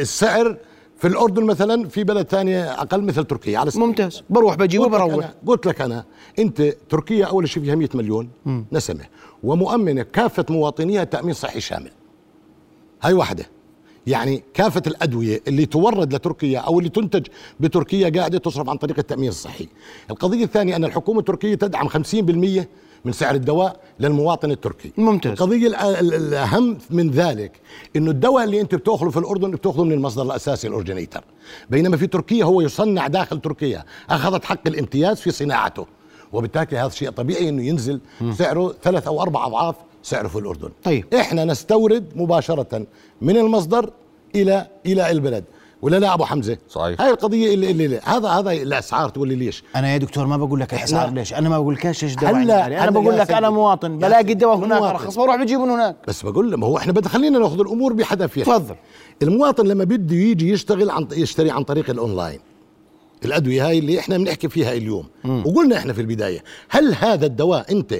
السعر 0.00 0.56
في 1.00 1.08
الأردن 1.08 1.44
مثلا 1.44 1.88
في 1.88 2.04
بلد 2.04 2.26
ثانية 2.28 2.72
أقل 2.72 3.02
مثل 3.02 3.24
تركيا. 3.24 3.58
على 3.58 3.70
سبيل 3.70 3.86
ممتاز. 3.86 4.22
بروح 4.30 4.54
بجي 4.54 4.78
قلت 4.78 4.94
لك 4.94 5.00
وبروح. 5.00 5.34
قلت 5.46 5.66
لك 5.66 5.80
أنا 5.80 6.04
أنت 6.38 6.62
تركيا 6.62 7.26
أول 7.26 7.48
شيء 7.48 7.62
فيها 7.62 7.74
100 7.74 7.88
مليون. 7.94 8.28
نسمه 8.72 9.04
ومؤمنة 9.42 10.02
كافة 10.02 10.44
مواطنيها 10.50 11.04
تأمين 11.04 11.34
صحي 11.34 11.60
شامل. 11.60 11.90
هاي 13.02 13.12
واحدة. 13.12 13.46
يعني 14.06 14.42
كافة 14.54 14.82
الأدوية 14.86 15.40
اللي 15.48 15.66
تورد 15.66 16.14
لتركيا 16.14 16.58
أو 16.58 16.78
اللي 16.78 16.90
تنتج 16.90 17.26
بتركيا 17.60 18.08
قاعدة 18.08 18.38
تصرف 18.38 18.68
عن 18.68 18.76
طريق 18.76 18.98
التأمين 18.98 19.28
الصحي. 19.28 19.68
القضية 20.10 20.44
الثانية 20.44 20.76
أن 20.76 20.84
الحكومة 20.84 21.18
التركية 21.18 21.54
تدعم 21.54 21.88
50% 21.88 22.68
من 23.04 23.12
سعر 23.12 23.34
الدواء 23.34 23.76
للمواطن 24.00 24.50
التركي. 24.50 24.92
ممتاز. 24.96 25.32
القضية 25.32 25.68
الأ- 25.68 25.84
ال- 25.84 26.14
الاهم 26.14 26.78
من 26.90 27.10
ذلك 27.10 27.52
إنه 27.96 28.10
الدواء 28.10 28.44
اللي 28.44 28.60
أنت 28.60 28.74
بتأخذه 28.74 29.08
في 29.08 29.16
الأردن 29.16 29.50
بتأخذه 29.50 29.84
من 29.84 29.92
المصدر 29.92 30.22
الأساسي 30.22 30.68
ال 30.68 30.73
originator 30.73 31.24
بينما 31.70 31.96
في 31.96 32.06
تركيا 32.06 32.44
هو 32.44 32.60
يصنع 32.60 33.06
داخل 33.06 33.40
تركيا. 33.40 33.84
أخذت 34.10 34.44
حق 34.44 34.60
الامتياز 34.66 35.20
في 35.20 35.30
صناعته. 35.30 35.86
وبالتالي 36.32 36.78
هذا 36.78 36.88
شيء 36.88 37.10
طبيعي 37.10 37.48
إنه 37.48 37.62
ينزل 37.62 38.00
سعره 38.38 38.74
ثلاث 38.82 39.06
أو 39.06 39.22
أربع 39.22 39.46
أضعاف 39.46 39.74
سعره 40.02 40.28
في 40.28 40.38
الأردن. 40.38 40.70
طيب. 40.84 41.14
إحنا 41.14 41.44
نستورد 41.44 42.12
مباشرة 42.16 42.86
من 43.20 43.36
المصدر 43.36 43.90
إلى 44.34 44.66
إلى 44.86 45.10
البلد. 45.10 45.44
ولا 45.82 45.96
لا 45.98 46.14
ابو 46.14 46.24
حمزة؟ 46.24 46.58
صحيح. 46.68 47.00
هاي 47.00 47.10
القضية 47.10 47.54
اللي, 47.54 47.70
اللي, 47.70 47.84
اللي 47.84 48.00
هذا 48.04 48.28
هذا 48.28 48.52
الأسعار 48.52 49.08
تقول 49.08 49.28
لي 49.28 49.34
ليش؟ 49.34 49.64
أنا 49.76 49.92
يا 49.92 49.98
دكتور 49.98 50.26
ما 50.26 50.36
بقول 50.36 50.60
لك 50.60 50.74
الاسعار 50.74 51.10
ليش؟ 51.10 51.34
أنا 51.34 51.48
ما 51.48 51.58
بقول 51.58 51.74
لكش 51.74 52.04
إيش 52.04 52.14
دواء 52.14 52.34
هلا-. 52.34 52.82
أنا 52.82 52.90
بقول 52.90 53.18
لك 53.18 53.30
أنا. 53.30 53.50
مواطن 53.50 53.98
بلاقي. 53.98 54.32
الدواء 54.32 54.56
هناك. 54.56 54.82
أرخص 54.82 55.18
بروح 55.18 55.36
بجيبه 55.36 55.64
من 55.64 55.70
هناك. 55.70 55.96
بس 56.08 56.22
بقول 56.22 56.50
له 56.50 56.56
ما 56.56 56.66
هو 56.66 56.76
إحنا 56.76 56.92
بدنا 56.92 57.08
خلينا 57.08 57.38
ناخذ 57.38 57.60
الأمور 57.60 57.92
بحذافيرها 57.92 58.58
تفضل. 58.58 58.76
المواطن 59.22 59.66
لما 59.66 59.84
بده 59.84 60.16
يجي 60.16 60.50
يشتغل 60.50 60.90
عن 60.90 61.08
يشتري 61.12 61.50
عن 61.50 61.62
طريق 61.64 61.90
الأونلاين. 61.90 62.40
الأدوية 63.24 63.68
هاي 63.68 63.78
اللي 63.78 63.98
إحنا 63.98 64.18
بنحكي 64.18 64.48
فيها 64.48 64.72
اليوم. 64.72 65.06
وقلنا 65.24 65.76
إحنا 65.76 65.92
في 65.92 66.00
البداية 66.00 66.44
هل 66.68 66.94
هذا 66.94 67.26
الدواء 67.26 67.72
أنت؟ 67.72 67.94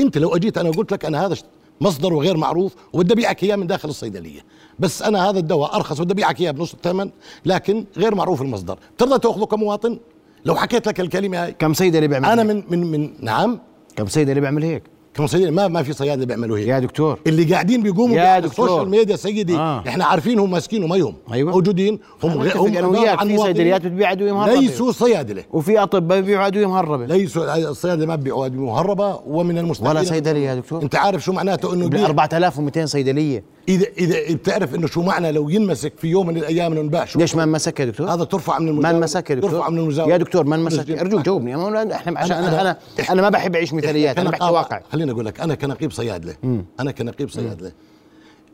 أنت 0.00 0.18
لو 0.18 0.36
أجيت 0.36 0.58
أنا 0.58 0.70
قلت 0.70 0.92
لك 0.92 1.04
أنا 1.04 1.26
هذا 1.26 1.36
مصدره 1.80 2.16
غير 2.16 2.36
معروف 2.36 2.74
وبدي 2.92 3.12
أبيعك 3.12 3.42
إياه 3.42 3.56
من 3.56 3.66
داخل 3.66 3.88
الصيدلية. 3.88 4.40
بس 4.78 5.02
أنا 5.02 5.30
هذا 5.30 5.38
الدواء 5.38 5.76
أرخص 5.76 6.00
وبدي 6.00 6.12
أبيعك 6.12 6.40
إياه 6.40 6.50
بنص 6.50 6.72
الثمن 6.72 7.10
لكن 7.46 7.84
غير 7.96 8.14
معروف 8.14 8.42
المصدر. 8.42 8.78
بترضى 8.96 9.18
تأخذه 9.18 9.44
كمواطن؟ 9.44 9.98
لو 10.44 10.54
حكيت 10.54 10.86
لك 10.86 11.00
الكلمة 11.00 11.44
هاي. 11.44 11.52
كم 11.52 11.74
صيدلي 11.74 12.08
بيعمل 12.08 12.26
أنا؟ 12.26 12.42
من 12.42 12.64
من 12.68 12.90
من 12.90 13.10
نعم. 13.20 13.58
كم 13.96 14.06
صيدلي 14.06 14.40
بيعمل 14.40 14.62
هيك؟ 14.62 14.82
كم 15.14 15.26
صيدلي 15.26 15.50
ما 15.50 15.68
ما 15.68 15.82
في 15.82 15.92
صيادله 15.92 16.26
بيعملوا 16.26 16.58
هيك. 16.58 16.68
يا 16.68 16.78
دكتور. 16.78 17.18
اللي 17.26 17.44
قاعدين 17.44 17.82
بيقوموا 17.82 18.16
يا 18.16 18.38
دكتور. 18.38 18.66
ال 18.66 18.69
social 18.69 18.90
media 18.90 19.16
سيدي 19.16 19.56
آه. 19.56 19.84
إحنا 19.88 20.04
عارفينهم 20.04 20.50
ماسكين 20.50 20.84
وما 20.84 20.96
يهم 20.96 21.14
أيوة. 21.32 21.52
موجودين. 21.52 21.98
هم 22.22 22.30
غير 22.38 22.58
هم 22.58 22.96
عن 23.08 23.28
في 23.28 23.38
صيدليات 23.38 23.82
بتبيع 23.86 24.12
ادويه 24.12 24.32
مهربه 24.32 24.60
ليسوا 24.60 24.92
صيادله 24.92 25.44
وفي 25.52 25.78
اطباء 25.78 26.20
بيبيعوا 26.20 26.46
ادويه 26.46 26.66
مهربه 26.66 27.06
ليسوا 27.06 27.70
الصيادله 27.70 28.06
ما 28.06 28.16
بيبيعوا 28.16 28.46
ادويه 28.46 28.66
مهربه 28.66 29.20
ومن 29.26 29.58
المستحيل. 29.58 29.90
ولا 29.90 30.02
صيدلية 30.04 30.48
يا 30.48 30.54
دكتور. 30.54 30.82
أنت 30.82 30.94
عارف 30.94 31.24
شو 31.24 31.32
معناته 31.32 31.74
إنه 31.74 31.88
ب 31.88 31.94
يبيع 31.94 32.06
4200 32.06 32.86
صيدلية. 32.86 33.44
اذا 33.68 33.86
إذا 33.98 34.34
بتعرف 34.34 34.74
إنه 34.74 34.86
شو 34.86 35.02
معنى 35.02 35.32
لو 35.32 35.48
ينمسك 35.48 35.92
في 35.98 36.08
يوم 36.08 36.26
من 36.26 36.36
الأيام 36.36 37.04
شو 37.04 37.18
ليش 37.18 37.34
ما 37.36 37.42
انمسك 37.44 37.80
يا 37.80 37.84
دكتور؟ 37.84 38.14
هذا 38.14 38.24
ترفع 38.24 38.58
من 38.58 38.64
ما 38.64 38.70
المزاوله 38.70 38.96
انمسك 38.98 39.30
يا 39.30 39.34
دكتور؟ 39.34 39.50
ترفع 39.50 39.68
من 39.68 39.78
المزاولة. 39.78 40.12
يا 40.12 40.16
دكتور 40.18 40.44
ما 40.44 40.56
انمسك. 40.56 40.90
ارجوك 40.90 41.24
جاوبني. 41.24 41.54
أنا- 41.56 41.92
إحنا 41.92 42.18
عشان 42.20 42.36
أنا- 42.36 42.48
أنا 42.48 42.60
أنا 42.60 42.76
أنا 43.10 43.22
ما 43.22 43.28
بحب 43.28 43.54
أعيش 43.56 43.72
مثاليات 43.74 44.18
أنا 44.18 44.30
بحكي 44.30 44.44
واقع. 44.44 44.80
خليني 44.92 45.10
أقول 45.10 45.26
لك 45.26 45.40
أنا 45.40 45.54
كنقيب 45.54 45.92
صيادله 45.92 46.34
أنا 46.80 46.90
كنقيب 46.92 47.30
صيادله 47.30 47.72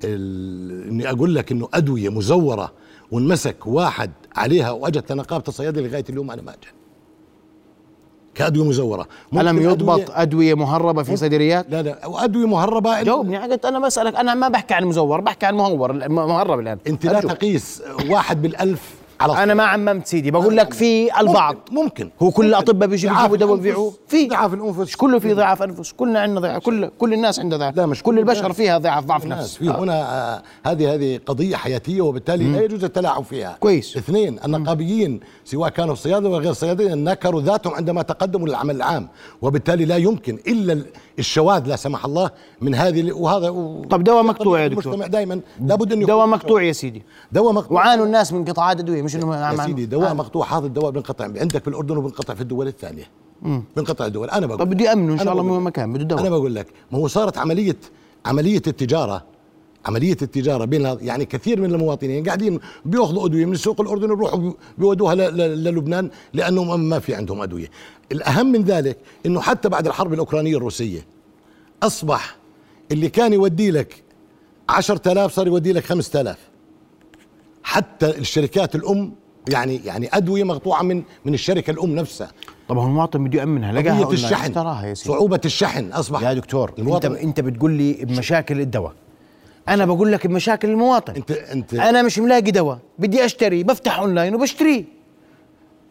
إني 0.04 1.10
أقول 1.10 1.34
لك 1.34 1.52
إنه 1.52 1.68
أدوية 1.74 2.08
مزورة 2.08 2.72
وانمسك 3.10 3.66
واحد 3.66 4.10
عليها 4.36 4.70
وأجت 4.70 5.12
لنقابه 5.12 5.44
الصيادله 5.48 5.88
لغاية 5.88 6.04
اليوم 6.10 6.30
أنا 6.30 6.42
ما 6.42 6.50
اجى 6.50 6.68
كأدوية 8.38 8.68
مزورة. 8.68 9.06
ألم 9.34 9.56
ممكن 9.56 9.68
يضبط 9.70 10.00
أدوية- 10.10 10.10
أدوية 10.18 10.54
مهربة 10.54 11.02
في 11.02 11.16
صيدليات 11.16 11.66
لا 11.70 11.82
لا. 11.82 12.06
وادويه 12.06 12.46
مهربة 12.46 13.02
جاوبني 13.02 13.38
قلت 13.38 13.64
أنا 13.64 13.78
بسألك 13.78 14.14
أنا 14.16 14.34
ما 14.34 14.48
بحكي 14.48 14.74
عن 14.74 14.82
المزور 14.82 15.20
بحكي 15.20 15.46
عن 15.46 15.52
المهور 15.54 15.90
المهرب 15.90 16.60
الآن. 16.60 16.78
أنت 16.86 17.06
لا. 17.06 17.20
تقيس 17.20 17.82
واحد 18.10 18.42
بالألف 18.42 18.97
على 19.20 19.42
أنا 19.42 19.54
ما 19.54 19.62
عممت 19.62 20.06
سيدي 20.06 20.30
بقول 20.30 20.56
لك 20.56 20.74
في 20.74 21.20
البعض. 21.20 21.56
ممكن, 21.70 21.74
ممكن. 21.82 22.10
هو 22.22 22.30
كل. 22.30 22.46
الاطباء 22.46 22.88
بيجوا 22.88 23.10
ضعاف 23.10 23.30
بيجيبوا 23.30 23.36
دواء 23.46 23.56
بيبيعوه 23.56 23.92
في 24.08 24.28
ضعاف 24.28 24.54
الأنفس. 24.54 24.78
مش 24.78 24.96
كله 24.96 25.18
في 25.18 25.34
ضعف 25.34 25.62
أنفس 25.62 25.92
كلنا 25.92 26.20
عندنا 26.20 26.40
ضعف 26.40 26.62
كل 26.62 26.90
كل 26.98 27.12
الناس 27.14 27.40
عندها 27.40 27.58
ضعف 27.58 27.76
لا، 27.76 27.86
مش 27.86 28.02
كل 28.02 28.18
البشر. 28.18 28.52
فيها 28.52 28.78
ضعف 28.78 29.04
ضعف 29.04 29.26
نفس. 29.26 29.56
في 29.56 29.70
هنا 29.70 30.02
آه، 30.34 30.42
هذه 30.66 30.94
هذه 30.94 31.20
قضية 31.26 31.56
حياتية 31.56 32.00
وبالتالي 32.00 32.44
لا 32.44 32.62
يجوز 32.62 32.84
التلاعب 32.84 33.24
فيها. 33.24 33.56
كويس. 33.60 33.96
اثنين 33.96 34.38
النقابيين 34.44 35.20
سواء 35.44 35.70
كانوا 35.70 35.94
صيادله 35.94 36.28
ولا 36.28 36.38
غير 36.38 36.52
صيادله 36.52 36.94
نكروا 36.94 37.42
ذاتهم 37.42 37.74
عندما 37.74 38.02
تقدموا 38.02 38.48
للعمل 38.48 38.76
العام. 38.76 39.08
وبالتالي 39.42 39.84
لا 39.84 39.96
يمكن 39.96 40.38
إلا 40.46 40.72
ال- 40.72 40.86
الشواذ 41.18 41.66
لا 41.68 41.76
سمح 41.76 42.04
الله 42.04 42.30
من 42.60 42.74
هذه 42.74 43.12
وهذا 43.12 43.48
و- 43.48 43.84
طب 43.90 44.04
دواء 44.04 44.22
مقطوع 44.22 44.60
يا 44.60 44.68
دكتور. 44.68 44.84
المجتمع 44.92 45.06
دائما 45.06 45.40
لابد 45.60 45.92
انه 45.92 46.06
دواء 46.06 46.26
مقطوع 46.26 46.62
يا 46.62 46.72
سيدي. 46.72 47.02
دواء 47.32 47.52
مقطوع. 47.52 47.76
وعانوا 47.76 48.06
الناس 48.06 48.32
من 48.32 48.44
قطاعات 48.44 48.80
أدوية 48.80 49.02
مش 49.02 49.16
انه 49.16 49.36
يا 49.36 49.56
سيدي 49.66 49.86
دواء 49.86 50.10
آه. 50.10 50.14
مقطوع 50.14 50.58
هذا 50.58 50.66
الدواء 50.66 50.90
بينقطع 50.90 51.24
عندك 51.24 51.62
في 51.62 51.68
الأردن 51.68 51.96
وبينقطع 51.96 52.34
في 52.34 52.40
الدول 52.40 52.66
الثانية. 52.66 53.04
بينقطع 53.76 54.06
الدول. 54.06 54.30
أنا 54.30 54.46
بقول 54.46 54.58
طب 54.58 54.70
بدي 54.70 54.92
امنه 54.92 55.12
إن 55.12 55.18
شاء 55.18 55.32
الله 55.32 55.42
من 55.42 55.60
مكان 55.64 55.92
بده 55.92 56.18
أنا 56.18 56.28
دواء 56.28 56.38
بقول 56.40 56.54
لك 56.54 56.66
ما 56.92 56.98
هو 56.98 57.08
صارت 57.08 57.38
عمليه 57.38 57.76
عملية 58.26 58.62
التجارة 58.66 59.22
عملية 59.86 60.16
التجارة 60.22 60.64
بين 60.64 60.96
يعني 61.00 61.24
كثير 61.24 61.60
من 61.60 61.74
المواطنين 61.74 62.24
قاعدين 62.24 62.60
بيأخذوا 62.84 63.26
أدوية 63.26 63.44
من 63.46 63.52
السوق 63.52 63.80
الاردني 63.80 64.14
بيروحوا 64.14 64.38
بي- 64.38 64.52
بيودوها 64.78 65.14
للبنان 65.14 66.10
لأنه 66.34 66.76
ما 66.76 66.98
في 66.98 67.14
عندهم 67.14 67.40
أدوية. 67.42 67.70
الأهم 68.12 68.52
من 68.52 68.62
ذلك 68.62 68.98
إنه 69.26 69.40
حتى 69.40 69.68
بعد 69.68 69.86
الحرب 69.86 70.12
الأوكرانية 70.12 70.56
الروسية 70.56 71.06
أصبح 71.82 72.36
اللي 72.92 73.08
كان 73.08 73.32
يودي 73.32 73.70
لك 73.70 74.02
10000 74.68 75.32
صار 75.32 75.46
يودي 75.46 75.72
لك 75.72 75.84
5000 75.84 76.36
حتى 77.62 78.06
الشركات 78.18 78.74
الأم 78.74 79.12
يعني 79.48 79.80
يعني 79.84 80.08
أدوية 80.12 80.44
مقطوعة 80.44 80.82
من 80.82 81.02
من 81.24 81.34
الشركة 81.34 81.70
الأم 81.70 81.94
نفسها. 81.94 82.30
طب 82.68 82.76
هو 82.78 82.86
المواطن 82.86 83.24
بده 83.24 83.38
يامنها 83.38 83.72
لقاها 83.72 84.12
الشحن. 84.12 84.44
إشتراها 84.44 84.86
يا 84.86 84.94
سيدي؟ 84.94 85.08
صعوبة 85.10 85.40
الشحن 85.44 85.92
أصبح. 85.92 86.22
يا 86.22 86.32
دكتور 86.34 86.72
المواطن 86.78 87.14
انت 87.16 87.40
بتقول 87.40 87.72
لي 87.72 87.92
بمشاكل 87.92 88.60
الدواء. 88.60 88.92
أنا 89.68 89.84
بقول 89.86 90.12
لك 90.12 90.26
بمشاكل 90.26 90.68
المواطن. 90.68 91.14
انت 91.14 91.30
انت 91.30 91.74
أنا 91.74 92.02
مش 92.02 92.18
ملاقي 92.18 92.50
دواء. 92.50 92.78
بدي 92.98 93.24
أشتري 93.24 93.62
بفتح 93.62 93.98
أونلاين 93.98 94.34
وبشتريه. 94.34 94.84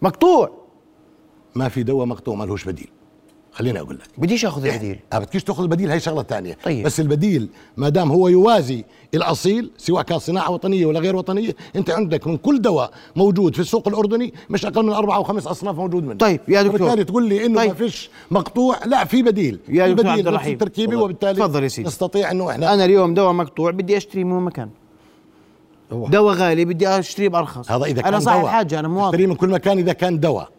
مقطوع. 0.02 0.52
ما 1.56 1.70
في 1.70 1.84
دواء 1.84 2.06
مقطوع 2.06 2.36
ما 2.36 2.44
لهوش 2.46 2.66
بديل. 2.66 2.90
خليني 3.58 3.80
أقول 3.80 3.96
لك 3.96 4.08
بديش 4.18 4.46
أخذ 4.46 4.66
البديل 4.66 5.00
ما 5.14 5.20
بدكيش 5.20 5.44
تأخذ 5.44 5.64
البديل 5.64 5.92
هي 5.92 6.00
شغلة 6.00 6.24
ثانية 6.24 6.58
طيب. 6.64 6.86
بس 6.86 7.00
البديل 7.00 7.50
ما 7.78 7.90
دام 7.90 8.12
هو 8.12 8.28
يوازي 8.28 8.84
الأصيل 9.14 9.72
سواء 9.78 10.04
كان 10.04 10.20
صناعة 10.20 10.52
وطنية 10.52 10.86
ولا 10.86 11.00
غير 11.00 11.16
وطنية 11.16 11.56
أنت 11.76 11.90
عندك 11.90 12.28
من 12.28 12.38
كل 12.38 12.62
دواء 12.62 12.92
موجود 13.16 13.56
في 13.56 13.60
السوق 13.62 13.88
الأردني 13.88 14.34
مش 14.50 14.66
أقل 14.66 14.86
من 14.86 14.94
اربعه 14.94 15.16
أو 15.16 15.24
خمس 15.24 15.48
أصناف 15.48 15.76
موجود 15.76 16.04
منه 16.04 16.18
طيب، 16.18 16.42
يا 16.48 16.62
دكتور. 16.62 16.82
وبالتالي 16.82 17.04
تقول 17.04 17.30
لي 17.30 17.46
إنه 17.46 17.60
طيب. 17.60 17.70
ما 17.70 17.76
فيش 17.76 18.10
مقطوع 18.32 18.86
لا 18.86 19.06
في 19.06 19.24
بديل 19.24 19.60
يا 19.70 19.88
دكتور 19.88 20.04
بديل 20.06 20.10
عبد 20.10 20.28
الرحيم. 20.28 20.58
تفضل. 20.58 20.96
وبالتالي 20.96 21.34
تفضل 21.34 21.64
يا 21.64 21.68
سيدي. 21.68 21.88
نستطيع 21.88 22.32
إنه 22.32 22.52
إحنا 22.52 22.74
أنا 22.74 22.86
اليوم 22.86 23.14
دواء 23.14 23.34
مقطوع 23.34 23.72
بدي 23.72 23.98
اشتريه 23.98 24.24
من 24.24 24.44
مكان. 24.44 24.70
دواء 25.92 26.36
غالي 26.36 26.66
بدي 26.66 26.88
اشتريه 26.88 27.30
بأرخص 27.30 27.72
هذا 27.72 27.86
إذا 27.86 28.02
كان 28.02 28.14
أنا 28.14 28.20
صاحب 28.20 28.40
دواء 28.40 28.52
حاجة 28.52 28.80
أنا 28.80 28.88
مواطن 28.88 29.22
من 29.22 29.36
كل 29.36 29.50
مكان 29.50 29.78
إذا 29.78 29.94
كان 29.94 30.20
دواء 30.20 30.50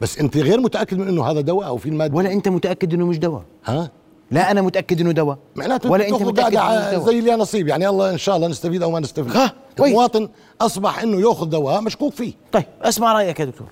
بس 0.00 0.18
انت 0.18 0.36
غير 0.36 0.60
متأكد 0.60 0.98
من 0.98 1.08
إنه 1.08 1.24
هذا 1.24 1.40
دواء 1.40 1.66
أو 1.66 1.76
في 1.76 1.88
المادة؟ 1.88 2.16
ولا 2.16 2.32
أنت 2.32 2.48
متأكد 2.48 2.94
إنه 2.94 3.06
مش 3.06 3.18
دواء؟ 3.18 3.44
ها؟ 3.64 3.90
لا 4.30 4.50
أنا 4.50 4.62
متأكد 4.62 5.00
إنه 5.00 5.12
دواء. 5.12 5.38
معناته 5.56 5.90
ولا 5.90 6.08
أنت 6.08 6.22
متأكد 6.22 6.56
إنه 6.56 6.90
دواء. 6.90 7.06
زي 7.06 7.18
اللي 7.18 7.36
نصيب 7.36 7.68
يعني 7.68 7.88
الله 7.88 8.10
إن 8.10 8.18
شاء 8.18 8.36
الله 8.36 8.48
نستفيد 8.48 8.82
أو 8.82 8.90
ما 8.90 9.00
نستفيد. 9.00 9.36
ها، 9.36 9.52
كويس. 9.78 9.90
المواطن 9.90 10.28
أصبح 10.60 11.02
إنه 11.02 11.20
يأخذ 11.20 11.46
دواء 11.46 11.80
مشكوك 11.80 12.12
فيه. 12.12 12.32
طيب 12.52 12.64
اسمع 12.82 13.12
رأيك 13.12 13.40
يا 13.40 13.44
دكتور. 13.44 13.68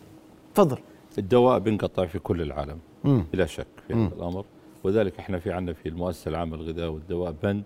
تفضل. 0.55 0.79
الدواء 1.19 1.59
بينقطع 1.59 2.07
في 2.07 2.19
كل 2.19 2.43
العالم 2.43 2.79
بلا 3.05 3.47
شك 3.47 3.67
في 3.89 3.95
هذا 3.95 4.11
الأمر. 4.17 4.45
وذلك 4.85 5.19
إحنا 5.19 5.39
في 5.39 5.53
عندنا 5.53 5.75
في 5.83 5.89
المؤسسة 5.89 6.29
العامة 6.29 6.57
للغذاء 6.57 6.89
والدواء 6.89 7.35
بند 7.43 7.65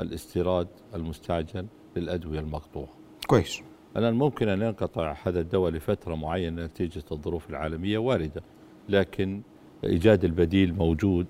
الاستيراد 0.00 0.68
المستعجل 0.94 1.66
للأدوية 1.96 2.40
المقطوعة. 2.40 2.88
كويس. 3.26 3.60
الان 3.96 4.14
ممكن 4.14 4.48
أن 4.48 4.62
ينقطع 4.62 5.16
هذا 5.24 5.40
الدواء 5.40 5.72
لفترة 5.72 6.14
معينة 6.14 6.64
نتيجة 6.64 7.02
الظروف 7.12 7.50
العالمية 7.50 7.98
واردة 7.98 8.42
لكن 8.88 9.40
إيجاد 9.84 10.24
البديل 10.24 10.74
موجود 10.74 11.26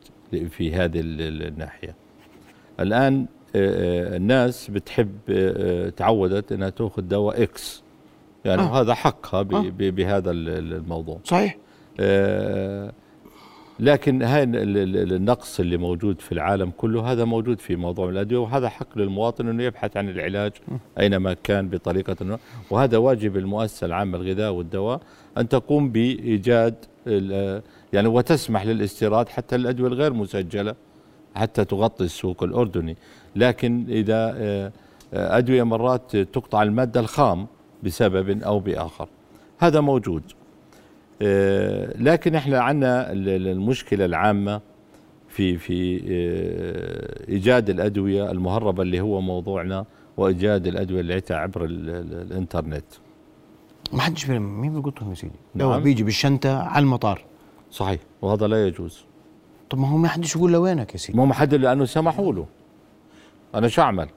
في 0.51 0.73
هذه 0.75 1.01
ال- 1.01 1.21
ال- 1.21 1.47
الناحية. 1.47 1.95
الآن 2.81 3.27
آه، 3.57 4.13
آه، 4.15 4.17
الناس 4.17 4.71
بتحب 4.71 5.19
آه، 5.31 5.89
تعودت 5.89 6.53
إنها 6.53 6.71
تأخذ 6.71 7.03
دواء 7.03 7.43
إكس 7.43 7.83
يعني 8.45 8.63
آه. 8.63 8.81
هذا 8.81 8.95
حقها 8.95 9.41
آه. 9.41 9.45
بهذا 9.71 10.31
ال- 10.31 10.49
ال- 10.49 10.73
الموضوع. 10.75 11.19
صحيح 11.25 11.57
آه، 12.01 12.93
لكن 13.81 14.23
هاي 14.23 14.43
ال- 14.43 14.57
ال- 14.57 14.97
ال- 14.97 15.13
النقص 15.13 15.61
اللي 15.61 15.77
موجود 15.77 16.21
في 16.21 16.33
العالم 16.33 16.73
كله 16.77 17.13
هذا 17.13 17.25
موجود 17.25 17.61
في 17.61 17.77
موضوع 17.77 18.09
الأدوية 18.09 18.39
وهذا 18.41 18.69
حق 18.69 18.99
للمواطن 18.99 19.49
إنه 19.49 19.63
يبحث 19.63 19.97
عن 19.97 20.09
العلاج 20.09 20.53
أينما 21.01 21.35
كان 21.35 21.69
بطريقة 21.69 22.25
ما 22.25 22.39
وهذا 22.71 22.97
واجب 22.99 23.37
المؤسسة 23.37 23.87
العامة 23.87 24.19
للغذاء 24.19 24.53
والدواء 24.53 25.01
أن 25.39 25.49
تقوم 25.49 25.91
بإيجاد 25.91 26.75
يعني 27.93 28.09
وتسمح 28.09 28.67
للاستيراد 28.67 29.29
حتى 29.29 29.57
الأدوية 29.57 29.89
الغير 29.89 30.13
مسجلة 30.13 30.75
حتى 31.35 31.65
تغطي 31.65 32.05
السوق 32.05 32.43
الأردني. 32.43 32.97
لكن 33.37 33.85
إذا 33.89 34.35
آه، 34.37 34.73
آه، 35.15 35.39
أدوية 35.39 35.63
مرات 35.63 36.17
تقطع 36.17 36.63
المادة 36.63 37.01
الخام 37.01 37.47
بسبب 37.83 38.43
أو 38.43 38.61
بآخر 38.61 39.09
هذا 39.59 39.81
موجود. 39.81 40.23
لكن 41.99 42.35
إحنا 42.35 42.61
عندنا 42.61 43.13
ال- 43.13 43.29
ال- 43.29 43.49
المشكلة 43.49 44.05
العامة 44.05 44.61
في 45.29 45.57
في 45.59 45.97
آه، 46.09 47.29
إيجاد 47.31 47.71
الأدوية 47.71 48.31
المهربة 48.31 48.83
اللي 48.83 49.01
هو 49.01 49.21
موضوعنا 49.21 49.85
وإيجاد 50.17 50.67
الأدوية 50.67 51.01
اللي 51.01 51.15
عتها 51.15 51.37
عبر 51.37 51.65
ال 51.65 51.91
ال 51.91 52.15
الإنترنت. 52.23 52.85
ما 53.93 54.01
حدش 54.01 54.25
بيعمل- 54.27 54.47
مين 54.47 54.73
بيلقطهم 54.73 55.11
يا 55.11 55.15
سيدي؟ 55.15 55.33
نعم. 55.55 55.69
هو 55.69 55.81
بيجي 55.81 56.03
بالشنطة 56.03 56.59
على 56.63 56.83
المطار. 56.83 57.25
صحيح. 57.71 58.01
وهذا 58.23 58.47
لا 58.47 58.67
يجوز. 58.67 59.05
طب 59.71 59.79
ما 59.79 59.89
هو 59.89 59.97
ما 59.97 60.09
حدش 60.09 60.37
يقول 60.37 60.53
لوينك 60.53 60.93
يا 60.93 60.99
سيدي. 60.99 61.19
مو 61.19 61.27
محدد 61.27 61.55
لأنه 61.55 61.85
سمحوا 61.85 62.33
له. 62.33 62.47
أنا 63.55 63.69
شو 63.69 63.83
أعمل؟ 63.83 64.09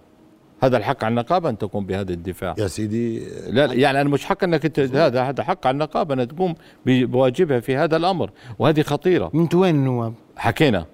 هذا 0.64 0.78
الحق 0.78 1.04
على 1.04 1.12
النقابة 1.12 1.50
أن 1.50 1.58
تقوم 1.58 1.86
بهذا 1.86 2.14
الدفاع 2.14 2.56
يا 2.58 2.68
سيدي 2.68 3.20
لا 3.50 3.68
لا، 3.68 3.74
يعني 3.74 4.02
أنا 4.02 4.10
مش 4.10 4.26
حق 4.26 4.44
أنك 4.44 4.66
انت 4.66 4.80
هذا 4.80 5.24
هذا 5.24 5.44
حق 5.44 5.68
على 5.68 5.74
النقابة 5.74 6.14
انها 6.14 6.26
تقوم 6.26 6.56
بواجبها 6.86 7.60
في 7.60 7.76
هذا 7.76 7.98
الأمر 7.98 8.30
وهذه 8.60 8.82
خطيرة 8.82 9.32
أنتوا 9.36 9.62
وين 9.62 9.76
النواب؟ 9.76 10.14
حكينا 10.38 10.86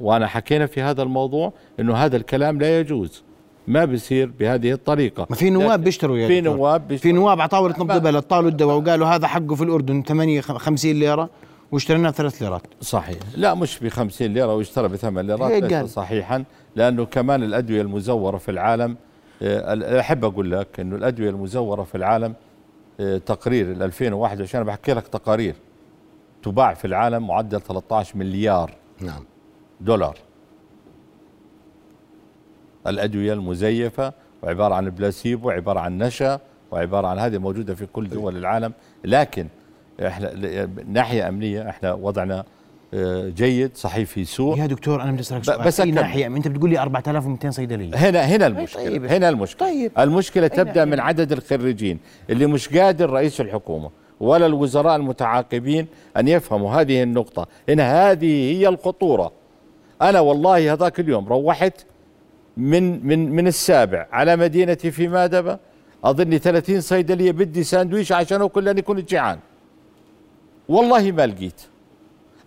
وأنا 0.00 0.26
حكينا 0.26 0.66
في 0.66 0.82
هذا 0.82 1.02
الموضوع 1.02 1.52
إنه 1.80 1.94
هذا 1.94 2.16
الكلام 2.16 2.58
لا 2.60 2.80
يجوز 2.80 3.22
ما 3.68 3.84
بيصير 3.84 4.30
بهذه 4.40 4.72
الطريقة 4.72 5.26
ما 5.30 5.36
في 5.36 5.50
نواب 5.50 5.84
بيشتروا 5.84 6.18
يا 6.18 6.28
في. 6.28 6.40
نواب 6.40 6.80
في 6.80 6.86
بيشتروا. 6.88 7.12
نواب 7.14 7.40
على 7.40 7.48
طاوله 7.48 7.74
نبض 7.78 8.02
بلد 8.02 8.22
طالوا 8.22 8.50
الدواء 8.50 8.76
وقالوا 8.78 9.06
هذا 9.06 9.26
حقه 9.26 9.54
في 9.54 9.64
الأردن 9.64 10.02
8 10.02 10.40
50 10.40 10.92
ليرة 10.92 11.30
واشتريناه 11.72 12.10
بثلاث 12.10 12.42
ليرات. 12.42 12.62
صحيح. 12.80 13.18
لا 13.36 13.54
مش 13.54 13.78
ب 13.78 13.88
50 13.88 14.26
ليرة 14.26 14.54
واشترى 14.54 14.88
بثمان 14.88 15.26
ليرات 15.26 15.50
هيك 15.52 15.62
ليس 15.62 15.72
قال. 15.72 15.88
صحيحا. 15.88 16.44
لأنه 16.76 17.04
كمان 17.06 17.42
الأدوية 17.42 17.82
المزورة 17.82 18.38
في 18.38 18.50
العالم 18.50 18.96
آه، 19.42 20.00
أحب 20.00 20.24
أقول 20.24 20.50
لك 20.52 20.80
إنه 20.80 20.96
الأدوية 20.96 21.30
المزورة 21.30 21.82
في 21.82 21.94
العالم 21.94 22.34
آه، 23.00 23.18
تقرير 23.18 23.72
ال 23.72 23.82
2021 23.82 24.62
أنا 24.62 24.72
بحكي 24.72 24.92
لك 24.92 25.08
تقارير. 25.08 25.54
تباع 26.42 26.74
في 26.74 26.84
العالم 26.84 27.26
معدل 27.26 27.60
13 27.60 28.16
مليار 28.16 28.74
نعم. 29.00 29.24
دولار. 29.80 30.18
الأدوية 32.86 33.32
المزيفة 33.32 34.12
وعبارة 34.42 34.74
عن 34.74 34.90
بلاسيبو 34.90 35.48
وعبارة 35.48 35.80
عن 35.80 35.98
نشا 35.98 36.40
وعبارة 36.70 37.06
عن 37.06 37.18
هذه 37.18 37.38
موجودة 37.38 37.74
في 37.74 37.86
كل 37.86 38.08
دول 38.08 38.36
العالم. 38.36 38.72
لكن 39.04 39.48
إحنا 40.00 40.32
ناحية 40.88 41.28
أمنية 41.28 41.68
إحنا 41.68 41.92
وضعنا 41.92 42.44
آه، 42.94 43.28
جيد 43.28 43.76
صحيح 43.76 44.08
في 44.08 44.24
سوء 44.24 44.58
يا 44.58 44.66
دكتور 44.66 45.02
أنا 45.02 45.12
بدي 45.12 45.20
أسألك 45.20 45.44
سؤال. 45.44 45.62
بس 45.62 45.80
أكمل. 45.80 45.94
ناحية؟ 45.94 46.26
أنت 46.26 46.48
بتقول 46.48 46.70
لي 46.70 46.78
4200 46.82 47.50
صيدلية. 47.50 47.94
هنا 47.96 48.20
هنا 48.20 48.46
المشكلة 48.46 48.82
طيب. 48.84 49.04
هنا 49.04 49.28
المشكلة. 49.28 49.68
طيب. 49.68 49.92
المشكلة 49.98 50.46
تبدأ 50.46 50.84
من 50.84 51.00
عدد 51.00 51.32
الخريجين 51.32 51.98
اللي 52.30 52.46
مش 52.46 52.68
قادر 52.78 53.10
رئيس 53.10 53.40
الحكومة 53.40 53.90
ولا 54.20 54.46
الوزراء 54.46 54.96
المتعاقبين 54.96 55.86
أن 56.16 56.28
يفهموا. 56.28 56.80
هذه 56.80 57.02
النقطة. 57.02 57.46
هنا 57.68 58.10
هذه 58.10 58.52
هي 58.56 58.68
الخطورة. 58.68 59.32
أنا 60.02 60.20
والله 60.20 60.72
هذاك 60.72 61.00
اليوم 61.00 61.28
روحت 61.28 61.84
من 62.56 63.06
من 63.06 63.30
من 63.30 63.46
السابع 63.46 64.06
على 64.12 64.36
مدينتي 64.36 64.90
في 64.90 65.08
مادبة 65.08 65.58
أظني 66.04 66.38
30 66.38 66.80
صيدلية 66.80 67.32
بدي 67.32 67.64
ساندويش 67.64 68.12
عشان 68.12 68.42
أكل 68.42 68.64
لأني 68.64 68.82
كنت 68.82 69.08
جيعان. 69.08 69.38
والله 70.68 71.12
ما 71.12 71.26
لقيت. 71.26 71.60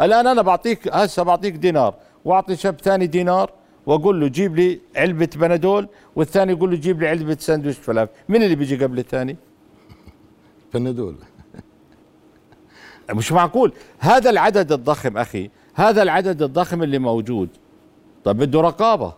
الآن 0.02 0.28
أنا 0.28 0.42
بعطيك 0.42 0.88
هسه 0.88 1.24
بعطيك 1.24 1.56
دينار 1.56 1.96
وأعطي 2.26 2.56
شاب 2.56 2.82
ثاني 2.82 3.08
دينار 3.08 3.52
وأقول 3.86 4.22
له 4.22 4.28
جيب 4.28 4.56
لي 4.56 4.80
علبة 4.96 5.30
بنادول 5.36 5.88
والثاني 6.16 6.52
يقول 6.52 6.72
له 6.72 6.78
جيب 6.78 7.02
لي 7.02 7.08
علبة 7.08 7.38
ساندويش 7.40 7.78
فلافل 7.78 8.12
مين 8.30 8.44
اللي 8.44 8.56
بيجي 8.56 8.84
قبل 8.84 9.00
الثاني؟ 9.00 9.38
فندول 10.74 11.16
مش 13.10 13.32
معقول. 13.32 13.74
هذا 14.00 14.30
العدد 14.30 14.72
الضخم 14.72 15.18
أخي 15.18 15.50
هذا 15.74 16.02
العدد 16.04 16.42
الضخم 16.42 16.84
اللي 16.84 17.00
موجود. 17.00 17.50
طب 18.24 18.38
بده 18.38 18.62
رقابة. 18.62 19.14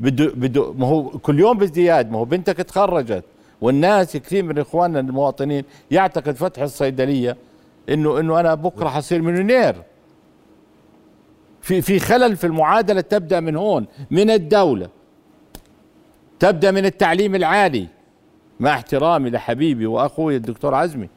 بده 0.00 0.26
بده 0.26 0.72
ما 0.72 0.86
هو 0.86 1.08
كل 1.08 1.40
يوم 1.40 1.58
بازدياد. 1.58 2.10
ما 2.10 2.18
هو 2.18 2.24
بنتك 2.24 2.56
تخرجت 2.56 3.24
والناس 3.60 4.16
كثير 4.16 4.42
من 4.42 4.58
إخواننا 4.58 5.00
المواطنين 5.00 5.64
يعتقد 5.90 6.34
فتح 6.36 6.62
الصيدلية 6.62 7.36
انه 7.88 8.20
إنه 8.20 8.40
أنا 8.40 8.54
بكرة 8.54 8.88
حصير 8.88 9.22
مليونير. 9.22 9.82
في 11.60 11.82
في 11.82 11.98
خلل 11.98 12.36
في 12.36 12.46
المعادلة 12.46 13.00
تبدأ 13.00 13.40
من 13.40 13.56
هون 13.56 13.86
من 14.10 14.30
الدولة. 14.30 14.88
تبدأ 16.38 16.70
من 16.70 16.84
التعليم 16.84 17.34
العالي. 17.34 17.88
مع 18.60 18.70
احترامي 18.70 19.30
لحبيبي 19.30 19.86
وأخوي 19.86 20.36
الدكتور 20.36 20.74
عزمي. 20.74 21.08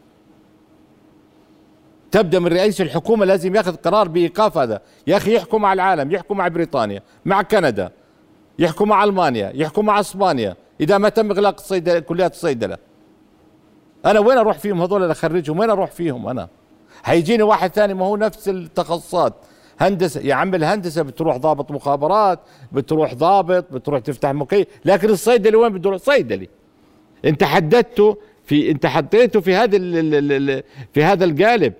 تبدأ 2.12 2.40
من 2.40 2.48
رئيس 2.48 2.82
الحكومة 2.82 3.26
لازم 3.26 3.56
يأخذ 3.56 3.76
قرار 3.76 4.08
بإيقاف 4.08 4.58
هذا. 4.58 4.82
يا 5.08 5.18
أخي 5.18 5.36
يحكوا 5.36 5.60
مع 5.60 5.74
العالم 5.74 6.12
يحكوا 6.12 6.36
مع 6.36 6.48
بريطانيا 6.48 7.02
مع 7.26 7.42
كندا 7.42 7.92
يحكوا 8.60 8.86
مع 8.86 9.04
ألمانيا 9.04 9.52
يحكوا 9.56 9.84
مع 9.84 10.00
إسبانيا. 10.00 10.56
إذا 10.82 10.98
ما 10.98 11.10
تم 11.10 11.32
إغلاق 11.32 11.60
الصيدله 11.60 12.00
كليات 12.00 12.34
الصيدلة. 12.34 12.78
أنا 14.06 14.20
وين 14.20 14.38
أروح 14.38 14.58
فيهم 14.58 14.82
هذول 14.82 15.02
اللي 15.04 15.12
اخرجهم 15.12 15.60
وين 15.60 15.70
أروح 15.70 15.92
فيهم 15.92 16.28
أنا؟ 16.28 16.48
هيجيني 17.06 17.44
واحد 17.44 17.72
ثاني 17.72 17.94
ما 17.94 18.06
هو 18.06 18.18
نفس 18.18 18.50
التخصصات. 18.50 19.34
هندسة 19.80 20.22
يا 20.22 20.34
عم 20.36 20.56
الهندسة 20.56 21.02
بتروح 21.02 21.38
ضابط 21.38 21.72
مخابرات 21.72 22.40
بتروح 22.72 23.14
ضابط 23.14 23.74
بتروح 23.74 24.00
تفتح 24.00 24.30
مكيف 24.32 24.68
لكن 24.86 25.10
الصيدلي 25.10 25.58
وين 25.58 25.74
بده 25.74 25.90
يروح؟ 25.90 26.02
صيدلي. 26.02 26.50
انت 27.26 27.44
حددته 27.44 28.18
في 28.46 28.72
انت 28.72 28.86
حطيته 28.86 29.40
في 29.40 29.56
هذا 29.56 29.78
ال- 29.78 29.96
ال- 29.98 30.16
ال- 30.32 30.50
ال- 30.50 30.64
في 30.94 31.04
هذا 31.04 31.26
القالب. 31.26 31.74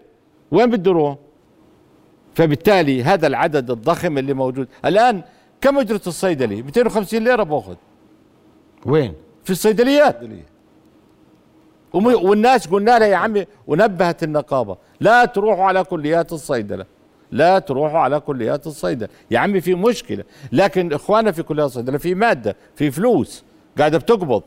وين 0.52 0.70
بده 0.70 0.92
يروح؟ 0.92 1.18
فبالتالي 2.36 3.04
هذا 3.04 3.28
العدد 3.28 3.72
الضخم 3.72 4.18
اللي 4.18 4.34
موجود. 4.34 4.68
الآن 4.86 5.22
كم 5.62 5.78
أجرة 5.80 6.02
الصيدلي؟ 6.08 6.62
250 6.62 7.24
ليرة 7.24 7.44
بأخذ. 7.44 7.76
وين؟ 8.86 9.14
في 9.44 9.50
الصيدليات. 9.50 10.20
والناس 12.04 12.68
قلنا 12.68 13.00
لها 13.00 13.08
يا 13.08 13.16
عمي 13.16 13.46
ونبهت 13.68 14.24
النقابة 14.24 14.78
لا 15.00 15.26
تروحوا 15.26 15.64
على 15.64 15.84
كليات 15.84 16.34
الصيدلة 16.34 16.86
لا 17.32 17.60
تروحوا 17.60 18.00
على 18.00 18.20
كليات 18.20 18.68
الصيدلة. 18.68 19.10
يا 19.32 19.40
عمي 19.40 19.62
في 19.62 19.76
مشكلة 19.76 20.24
لكن 20.52 20.94
إخواننا 20.94 21.32
في 21.32 21.44
كليات 21.44 21.68
الصيدلة 21.68 21.98
في 21.98 22.16
مادة 22.16 22.56
في 22.76 22.92
فلوس 22.92 23.44
قاعدة 23.78 23.98
بتقبض 23.98 24.44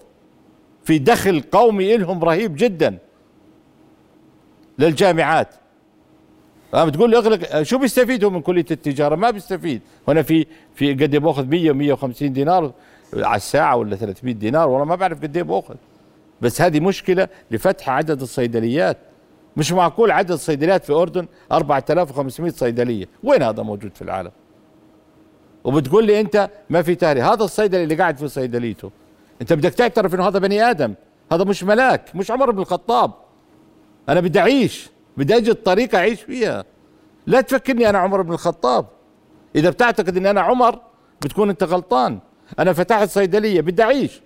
في 0.84 0.98
دخل 0.98 1.42
قومي 1.52 1.96
لهم 1.96 2.24
رهيب 2.24 2.56
جدا 2.56 2.98
للجامعات. 4.78 5.48
أما 6.74 6.84
بتقول 6.84 7.10
لي 7.10 7.16
اغلق 7.16 7.62
شو 7.62 7.78
بيستفيدوا 7.78 8.30
من 8.30 8.40
كلية 8.40 8.66
التجارة؟ 8.70 9.14
ما 9.16 9.30
بيستفيد. 9.30 9.82
هنا 10.08 10.22
في 10.22 10.46
في 10.74 10.92
قد 10.92 11.14
إيه 11.14 11.20
بأخذ 11.20 11.46
100 11.46 11.72
150 11.72 12.32
دينار 12.32 12.72
على 13.16 13.36
الساعة 13.36 13.76
ولا 13.76 13.96
300 13.96 14.34
دينار؟ 14.34 14.68
والله 14.68 14.84
ما 14.84 14.94
بعرف 14.94 15.22
قد 15.22 15.36
إيه 15.36 15.42
بأخذ. 15.42 15.74
بس 16.40 16.60
هذه 16.60 16.80
مشكلة 16.80 17.28
لفتح 17.50 17.90
عدد 17.90 18.22
الصيدليات. 18.22 18.96
مش 19.56 19.72
معقول 19.72 20.10
عدد 20.10 20.30
الصيدليات 20.30 20.84
في 20.84 20.90
الاردن 20.90 21.26
4500 21.52 22.52
صيدلية؟ 22.52 23.08
وين 23.22 23.42
هذا 23.42 23.62
موجود 23.62 23.94
في 23.94 24.02
العالم؟ 24.02 24.30
وبتقول 25.64 26.06
لي 26.06 26.20
أنت 26.20 26.50
ما 26.70 26.82
في 26.82 26.94
تاريخ. 26.94 27.24
هذا 27.24 27.44
الصيدلي 27.44 27.82
اللي 27.82 27.94
قاعد 27.94 28.16
في 28.16 28.28
صيدليته. 28.28 28.90
أنت 29.40 29.52
بدك 29.52 29.74
تعترف 29.74 30.14
إنه 30.14 30.28
هذا 30.28 30.38
بني 30.38 30.62
آدم. 30.62 30.94
هذا 31.32 31.44
مش 31.44 31.64
ملاك 31.64 32.16
مش 32.16 32.30
عمر 32.30 32.50
بن 32.50 32.58
الخطاب. 32.58 33.12
أنا 34.08 34.20
بدي 34.20 34.40
أعيش 34.40 34.90
بدي 35.16 35.36
أجد 35.36 35.54
طريقة 35.54 35.98
أعيش 35.98 36.22
فيها. 36.22 36.64
لا 37.26 37.40
تفكرني 37.40 37.88
أنا 37.88 37.98
عمر 37.98 38.22
بن 38.22 38.32
الخطاب. 38.32 38.86
إذا 39.56 39.70
بتعتقد 39.70 40.16
إني 40.16 40.30
أنا 40.30 40.40
عمر 40.40 40.78
بتكون 41.22 41.48
أنت 41.48 41.62
غلطان. 41.62 42.18
أنا 42.58 42.72
فتحت 42.72 43.08
صيدلية 43.08 43.60
بدي 43.60 43.82
أعيش. 43.82 44.20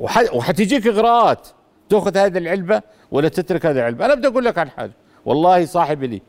وحتجيك 0.00 0.86
إغراءات. 0.86 1.48
تأخذ 1.88 2.16
هذه 2.16 2.38
العلبة 2.38 2.82
ولا 3.10 3.28
تترك 3.28 3.66
هذه 3.66 3.78
العلبة. 3.78 4.04
أنا 4.06 4.14
بدي 4.14 4.28
أقول 4.28 4.44
لك 4.44 4.58
عن 4.58 4.70
حاجة. 4.70 4.92
والله 5.24 5.64
صاحبي 5.64 6.06
لي 6.06 6.22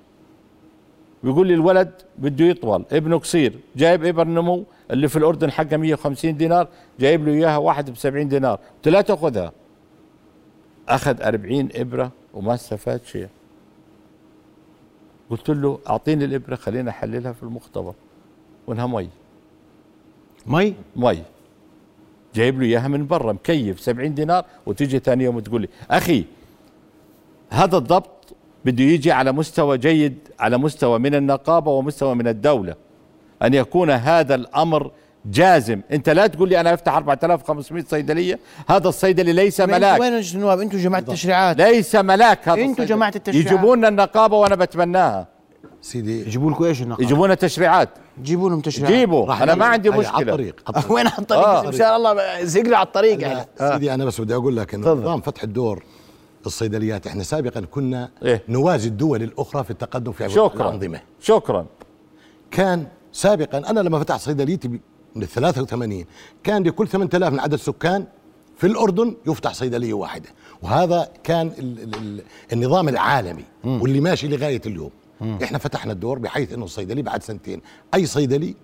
بيقول 1.23 1.47
لي 1.47 1.53
الولد 1.53 1.91
بده 2.17 2.45
يطول 2.45 2.85
ابنه 2.91 3.17
قصير. 3.17 3.59
جايب 3.75 4.05
إبر 4.05 4.27
نمو 4.27 4.63
اللي 4.91 5.07
في 5.07 5.15
الأردن 5.15 5.51
حقها 5.51 5.77
150 5.77 6.37
دينار 6.37 6.67
جايب 6.99 7.27
له 7.27 7.33
إياها 7.33 7.57
واحد 7.57 7.89
ب 7.89 7.97
70 7.97 8.27
دينار. 8.27 8.59
قلت 8.75 8.87
لا 8.87 9.01
تأخذها. 9.01 9.51
أخذ 10.89 11.21
40 11.21 11.69
إبرة 11.75 12.11
وما 12.33 12.53
استفاد 12.53 13.03
شيء. 13.05 13.27
قلت 15.29 15.49
له 15.49 15.79
أعطيني 15.89 16.25
الإبرة 16.25 16.55
خلينا 16.55 16.89
أحللها 16.89 17.31
في 17.31 17.43
المختبر. 17.43 17.93
وانها 18.67 18.87
مي. 18.87 19.09
مي؟ 20.47 20.75
مي. 20.95 21.23
جايب 22.35 22.61
له 22.61 22.65
إياها 22.65 22.87
من 22.87 23.07
برا 23.07 23.33
مكيف 23.33 23.79
70 23.79 24.13
دينار 24.13 24.45
وتيجي 24.65 24.99
ثاني 24.99 25.23
يوم 25.23 25.39
تقول 25.39 25.61
لي 25.61 25.67
أخي 25.91 26.25
هذا 27.49 27.77
الضبط 27.77 28.35
بده 28.65 28.83
يجي 28.83 29.11
على 29.11 29.31
مستوى 29.31 29.77
جيد 29.77 30.17
على 30.39 30.57
مستوى 30.57 30.99
من 30.99 31.15
النقابة 31.15 31.71
ومستوى 31.71 32.15
من 32.15 32.27
الدولة. 32.27 32.75
أن 33.43 33.53
يكون 33.53 33.89
هذا 33.89 34.35
الأمر 34.35 34.91
جازم. 35.25 35.81
أنت 35.91 36.09
لا 36.09 36.27
تقول 36.27 36.49
لي 36.49 36.59
أنا 36.59 36.73
أفتح 36.73 36.95
4500 36.95 37.83
صيدلية 37.83 38.39
هذا 38.69 38.87
الصيدلي 38.87 39.33
ليس 39.33 39.61
ملاك. 39.61 40.01
وين 40.01 40.13
يا 40.13 40.23
النواب 40.33 40.59
أنتوا 40.59 40.79
جماعة 40.79 40.99
التشريعات. 40.99 41.57
ليس 41.57 41.95
ملاك 41.95 42.49
هذا 42.49 42.61
الصيدلي. 42.61 42.85
جماعة 42.85 43.13
التشريعات. 43.15 43.51
يجيبوا 43.51 43.75
لنا 43.75 43.87
النقابة 43.87 44.37
وأنا 44.37 44.55
بتمناها. 44.55 45.27
سيدي 45.81 46.21
يجيبوا 46.21 46.51
لكم 46.51 46.63
إيش 46.63 46.81
النقابة؟ 46.81 47.03
يجيبوا 47.03 47.27
لنا 47.27 47.35
تشريعات 47.35 47.89
جيبوا 48.21 48.49
لهم 48.49 48.61
تشريعات. 48.61 48.93
جيبوا. 48.93 49.43
أنا 49.43 49.55
ما 49.55 49.65
عندي 49.65 49.89
على 49.89 49.99
مشكلة. 49.99 50.15
على 50.15 50.31
الطريق. 50.31 50.91
وين 50.91 51.07
على 51.07 51.17
الطريق؟ 51.19 51.47
آه. 51.47 51.67
إن 51.67 51.71
شاء 51.71 51.97
الله 51.97 52.43
زقنا 52.43 52.77
على 52.77 52.85
الطريق 52.85 53.21
يعني. 53.21 53.47
لا، 53.59 53.73
سيدي 53.73 53.93
أنا 53.93 54.05
بس 54.05 54.21
بدي 54.21 54.35
أقول 54.35 54.57
لك 54.57 54.73
إنه. 54.73 54.91
نظام 54.91 55.21
فتح 55.21 55.43
الدور 55.43 55.83
الصيدليات 56.45 57.07
إحنا 57.07 57.23
سابقا 57.23 57.61
كنا 57.61 58.09
إيه؟ 58.23 58.43
نوازي 58.49 58.87
الدول 58.87 59.23
الأخرى 59.23 59.63
في 59.63 59.71
التقدم 59.71 60.11
في 60.11 60.29
شكرا. 60.29 60.69
الأنظمة. 60.69 61.01
شكرا. 61.21 61.65
كان 62.51 62.87
سابقا 63.11 63.57
أنا 63.57 63.79
لما 63.79 63.99
فتحت 63.99 64.19
صيدليتي 64.19 64.67
من 65.15 65.23
ال 65.23 65.27
83 65.27 66.05
كان 66.43 66.63
لكل 66.63 66.87
8000 66.87 67.33
من 67.33 67.39
عدد 67.39 67.53
السكان 67.53 68.05
في 68.57 68.67
الأردن 68.67 69.15
يفتح 69.27 69.53
صيدلية 69.53 69.93
واحدة. 69.93 70.29
وهذا 70.61 71.09
كان 71.23 71.47
ال 71.59 71.83
ال 71.83 71.95
ال 71.95 72.21
النظام 72.53 72.89
العالمي 72.89 73.43
واللي 73.63 73.99
ماشي 73.99 74.27
لغاية 74.27 74.61
اليوم. 74.65 74.91
إحنا 75.43 75.57
فتحنا 75.57 75.93
الدور 75.93 76.19
بحيث 76.19 76.53
انه 76.53 76.65
الصيدلي 76.65 77.01
بعد 77.01 77.23
سنتين 77.23 77.61
اي 77.93 78.05
صيدلي 78.05 78.55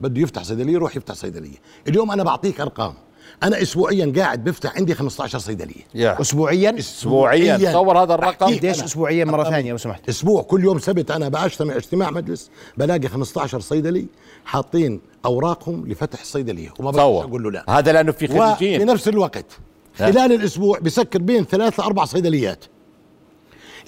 بده 0.00 0.20
يفتح 0.22 0.42
صيدلية 0.42 0.72
يروح 0.72 0.96
يفتح 0.96 1.14
صيدلية. 1.14 1.56
اليوم 1.88 2.10
أنا 2.10 2.22
بعطيك 2.22 2.60
أرقام. 2.60 2.94
أنا 3.42 3.62
اسبوعيا 3.62 4.12
قاعد 4.16 4.44
بفتح 4.44 4.76
عندي 4.76 4.94
15 4.94 5.38
صيدلية. 5.38 5.82
يا. 5.94 6.20
اسبوعيا؟ 6.20 6.78
اسبوعيا. 6.78 7.56
تصور 7.56 8.02
هذا 8.02 8.14
الرقم. 8.14 8.46
قديش. 8.46 8.82
اسبوعيا 8.82 9.24
مرة 9.24 9.44
ثانية 9.50 9.70
لو 9.70 9.78
سمحت. 9.78 10.08
أسبوع 10.08 10.42
كل 10.42 10.64
يوم 10.64 10.78
سبت 10.78 11.10
أنا 11.10 11.28
بجتمع 11.28 11.76
اجتماع 11.76 12.10
مجلس 12.10 12.50
بلاقي 12.76 13.08
15 13.08 13.60
صيدلي 13.60 14.06
حاطين 14.44 15.00
أوراقهم 15.24 15.86
لفتح 15.86 16.20
الصيدلية. 16.20 16.74
وما 16.78 16.90
بقدرش 16.90 17.02
تصور 17.02 17.24
أقول 17.24 17.42
له 17.42 17.50
لا. 17.50 17.78
هذا 17.78 17.92
لأنه 17.92 18.12
في 18.12 18.24
وفي 18.24 18.38
خريجين. 18.38 18.86
نفس 18.86 19.08
الوقت. 19.08 19.58
خلال 19.98 20.32
الأسبوع 20.32 20.78
بسكر 20.78 21.18
بين 21.18 21.44
ثلاث 21.44 21.80
لأربع 21.80 22.04
صيدليات. 22.04 22.64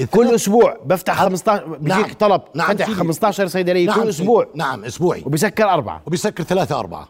كل 0.07 0.35
أسبوع 0.35 0.77
بفتح 0.85 1.15
15 1.23 1.67
نعم. 1.67 1.99
بيجيك 2.03 2.15
طلب 2.15 2.43
نعم 2.55 2.69
فتح 2.69 2.87
سيدي. 2.87 2.99
15 2.99 3.47
صيدلية 3.47 3.87
نعم 3.87 4.03
كل. 4.03 4.09
أسبوع 4.09 4.47
نعم 4.55 4.85
أسبوعي 4.85 5.23
وبسكر 5.27 5.65
أربعة 5.71 6.03
وبيسكر 6.07 6.45
ثلاثة 6.45 6.79
أربعة 6.79 7.09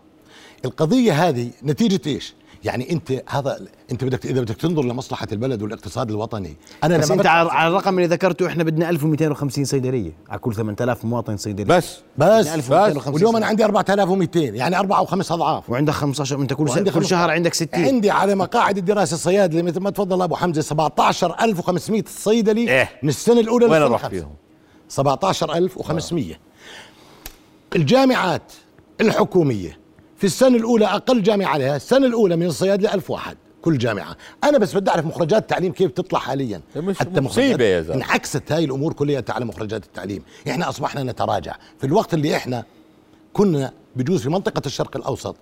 القضية 0.65 1.29
هذه 1.29 1.51
نتيجة 1.65 2.01
إيش؟ 2.07 2.35
يعني 2.65 2.93
أنت 2.93 3.23
هذا 3.29 3.59
أنت 3.93 4.05
بدك 4.05 4.27
إذا 4.27 4.41
بدك 4.41 4.57
تنظر 4.57 4.83
لمصلحة 4.83 5.27
البلد 5.33 5.63
والاقتصاد 5.63 6.11
الوطني 6.11 6.57
أنا 6.85 6.99
بس 6.99 7.11
انت 7.11 7.27
على 7.27 7.69
الرقم 7.69 7.99
اللي 7.99 8.07
ذكرته 8.07 8.47
إحنا 8.47 8.65
بدنا 8.65 8.91
1250 8.91 9.65
صيدلية 9.65 10.13
على 10.29 10.39
كل 10.39 10.55
8000 10.55 11.05
مواطن 11.05 11.37
صيدلي 11.37 11.65
بس 11.65 11.99
بس, 12.19 12.29
بس 12.29 12.47
1250 12.47 13.15
واليوم 13.15 13.37
أنا 13.37 13.47
عندي 13.47 13.65
4200 13.65 14.41
يعني 14.41 14.79
أربعة 14.79 14.99
أو 14.99 15.05
خمس 15.05 15.33
أضعاف 15.33 15.71
وعندك 15.71 15.93
15 15.93 16.41
أنت 16.43 16.53
كل 16.53 16.91
كل 16.91 17.07
شهر 17.07 17.31
عندك 17.31 17.55
60 17.55 17.85
عندي 17.85 18.11
على 18.11 18.35
مقاعد 18.35 18.79
الدراسة 18.79 19.15
الصيادلة 19.15 19.63
مثل 19.63 19.81
ما 19.81 19.91
تفضل 19.91 20.23
أبو 20.23 20.37
حمزة 20.37 20.61
17500 20.61 22.05
صيدلي 22.07 22.69
إيه. 22.69 22.89
من 23.03 23.09
السنة 23.09 23.41
الأولى 23.41 23.67
وين 23.67 23.83
الخامسة. 23.83 24.09
فيهم؟ 24.09 24.35
17500 24.89 26.35
الجامعات 27.77 28.53
الحكومية 29.01 29.79
في 30.19 30.25
السنة 30.25 30.57
الأولى 30.57 30.85
أقل 30.87 31.23
جامعة 31.23 31.47
عليها 31.49 31.77
السنة 31.77 32.07
الأولى 32.07 32.37
من 32.37 32.47
الصيادلة 32.47 32.95
ألف 32.95 33.11
واحد 33.11 33.37
كل 33.63 33.79
جامعة. 33.79 34.17
أنا 34.45 34.59
بس 34.59 34.77
بدي 34.77 34.91
أعرف 34.91 35.07
مخرجات 35.07 35.43
التعليم 35.43 35.73
كيف 35.73 35.91
تطلع 35.91 36.19
حاليا. 36.19 36.61
مش 36.77 36.99
حتى 36.99 37.21
مصيبة 37.21 37.55
مخرجات- 37.55 37.61
يا 37.61 37.81
زلمة. 37.83 37.95
انعكست 37.95 38.53
هاي 38.53 38.65
الأمور 38.65 38.93
كلها 38.93 39.25
على 39.29 39.45
مخرجات 39.45 39.85
التعليم. 39.85 40.23
إحنا 40.49 40.69
أصبحنا 40.69 41.03
نتراجع. 41.03 41.57
في 41.79 41.87
الوقت 41.87 42.15
اللي 42.15 42.37
إحنا 42.37 42.65
كنا 43.33 43.73
بجوز 43.97 44.23
في 44.23 44.29
منطقة 44.29 44.63
الشرق 44.67 44.97
الأوسط 44.97 45.37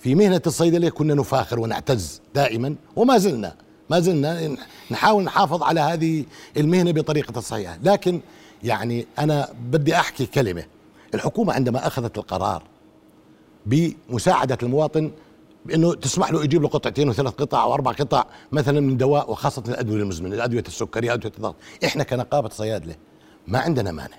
في 0.00 0.14
مهنة 0.14 0.42
الصيدلية 0.46 0.88
كنا 0.90 1.14
نفاخر 1.14 1.60
ونعتز 1.60 2.20
دائما 2.34 2.74
وما 2.96 3.18
زلنا 3.18 3.54
ما 3.90 4.00
زلنا 4.00 4.56
نحاول 4.90 5.24
نحافظ 5.24 5.62
على 5.62 5.80
هذه 5.80 6.24
المهنة 6.56 6.90
بطريقة 6.92 7.38
الصحيحة. 7.38 7.78
لكن 7.82 8.20
يعني 8.64 9.06
أنا 9.18 9.48
بدي 9.70 9.94
أحكي 9.96 10.26
كلمة. 10.26 10.64
الحكومة 11.14 11.52
عندما 11.52 11.86
أخذت 11.86 12.18
القرار 12.18 12.62
بمساعدة 13.66 14.58
المواطن 14.62 15.10
بأنه 15.66 15.94
تسمح 15.94 16.32
له 16.32 16.44
يجيب 16.44 16.62
له 16.62 16.68
قطعتين 16.68 17.08
وثلاث 17.08 17.32
قطع 17.32 17.62
أو 17.62 17.74
أربع 17.74 17.92
قطع 17.92 18.24
مثلا 18.52 18.80
من 18.80 18.96
دواء 18.96 19.30
وخاصة 19.30 19.62
الأدوية 19.68 20.02
المزمنة 20.02 20.44
أدوية 20.44 20.64
السكري 20.68 21.12
أدوية 21.12 21.32
الضغط 21.36 21.54
إحنا 21.84 22.04
كنقابة 22.04 22.48
صيادلة 22.48 22.94
ما 23.46 23.58
عندنا 23.58 23.92
مانع 23.92 24.16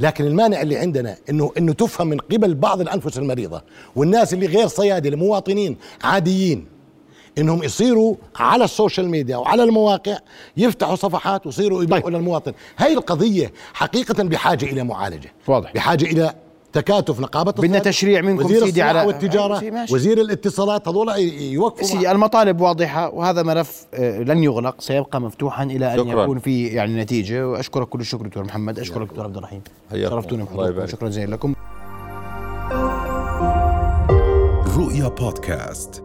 لكن 0.00 0.24
المانع 0.24 0.62
اللي 0.62 0.76
عندنا 0.76 1.16
إنه 1.30 1.52
إنه 1.58 1.72
تفهم 1.72 2.06
من 2.06 2.18
قبل 2.18 2.54
بعض 2.54 2.80
الأنفس 2.80 3.18
المريضة 3.18 3.62
والناس 3.96 4.34
اللي 4.34 4.46
غير 4.46 4.66
صيادله 4.66 5.16
مواطنين 5.16 5.76
عاديين 6.04 6.66
إنهم 7.38 7.62
يصيروا 7.62 8.14
على 8.36 8.64
ال 8.64 8.70
social 8.70 9.08
media 9.08 9.36
وعلى 9.36 9.62
المواقع 9.62 10.18
يفتحوا 10.56 10.94
صفحات 10.96 11.46
ويصيروا 11.46 11.82
يبيعوا 11.82 12.02
طيب. 12.02 12.14
للمواطن 12.14 12.52
هاي 12.76 12.92
القضية 12.92 13.52
حقيقة 13.72 14.24
بحاجة 14.24 14.64
إلى 14.64 14.84
معالجة 14.84 15.32
واضح. 15.46 15.72
بحاجة 15.72 16.04
إلى 16.04 16.34
تكاتف 16.72 17.20
نقابة 17.20 17.52
بدنا 17.52 17.78
تشريع 17.78 18.20
منكم 18.20 18.44
وزير 18.44 18.64
سيدي 18.64 18.82
على- 18.84 19.06
والتجارة. 19.06 19.62
وزير 19.92 20.20
الاتصالات 20.20 20.88
هذول 20.88 21.08
يوقفوا 21.40 21.86
سيدي 21.86 22.10
المطالب 22.10 22.60
واضحة 22.60 23.10
وهذا 23.14 23.42
ملف 23.42 23.86
آه، 23.94 24.18
لن 24.18 24.44
يغلق 24.44 24.80
سيبقى 24.80 25.20
مفتوحا 25.20 25.64
إلى 25.64 25.94
أن 25.94 25.98
شكراً. 25.98 26.22
يكون 26.22 26.38
في 26.38 26.66
يعني 26.66 27.02
نتيجة 27.02 27.48
وأشكرك 27.48 27.88
كل 27.88 28.00
الشكر 28.00 28.26
دكتور 28.26 28.44
محمد 28.44 28.78
أشكرك 28.78 29.08
دكتور 29.08 29.24
عبد 29.24 29.36
الرحيم. 29.36 29.60
شرفتوني 29.92 30.42
الله 30.52 30.64
بحضوركم. 30.70 30.86
شكرا 30.86 31.08
جزيلا 31.08 31.34
لكم 31.34 31.54
رؤيا 34.76 35.08
بودكاست 35.08 36.02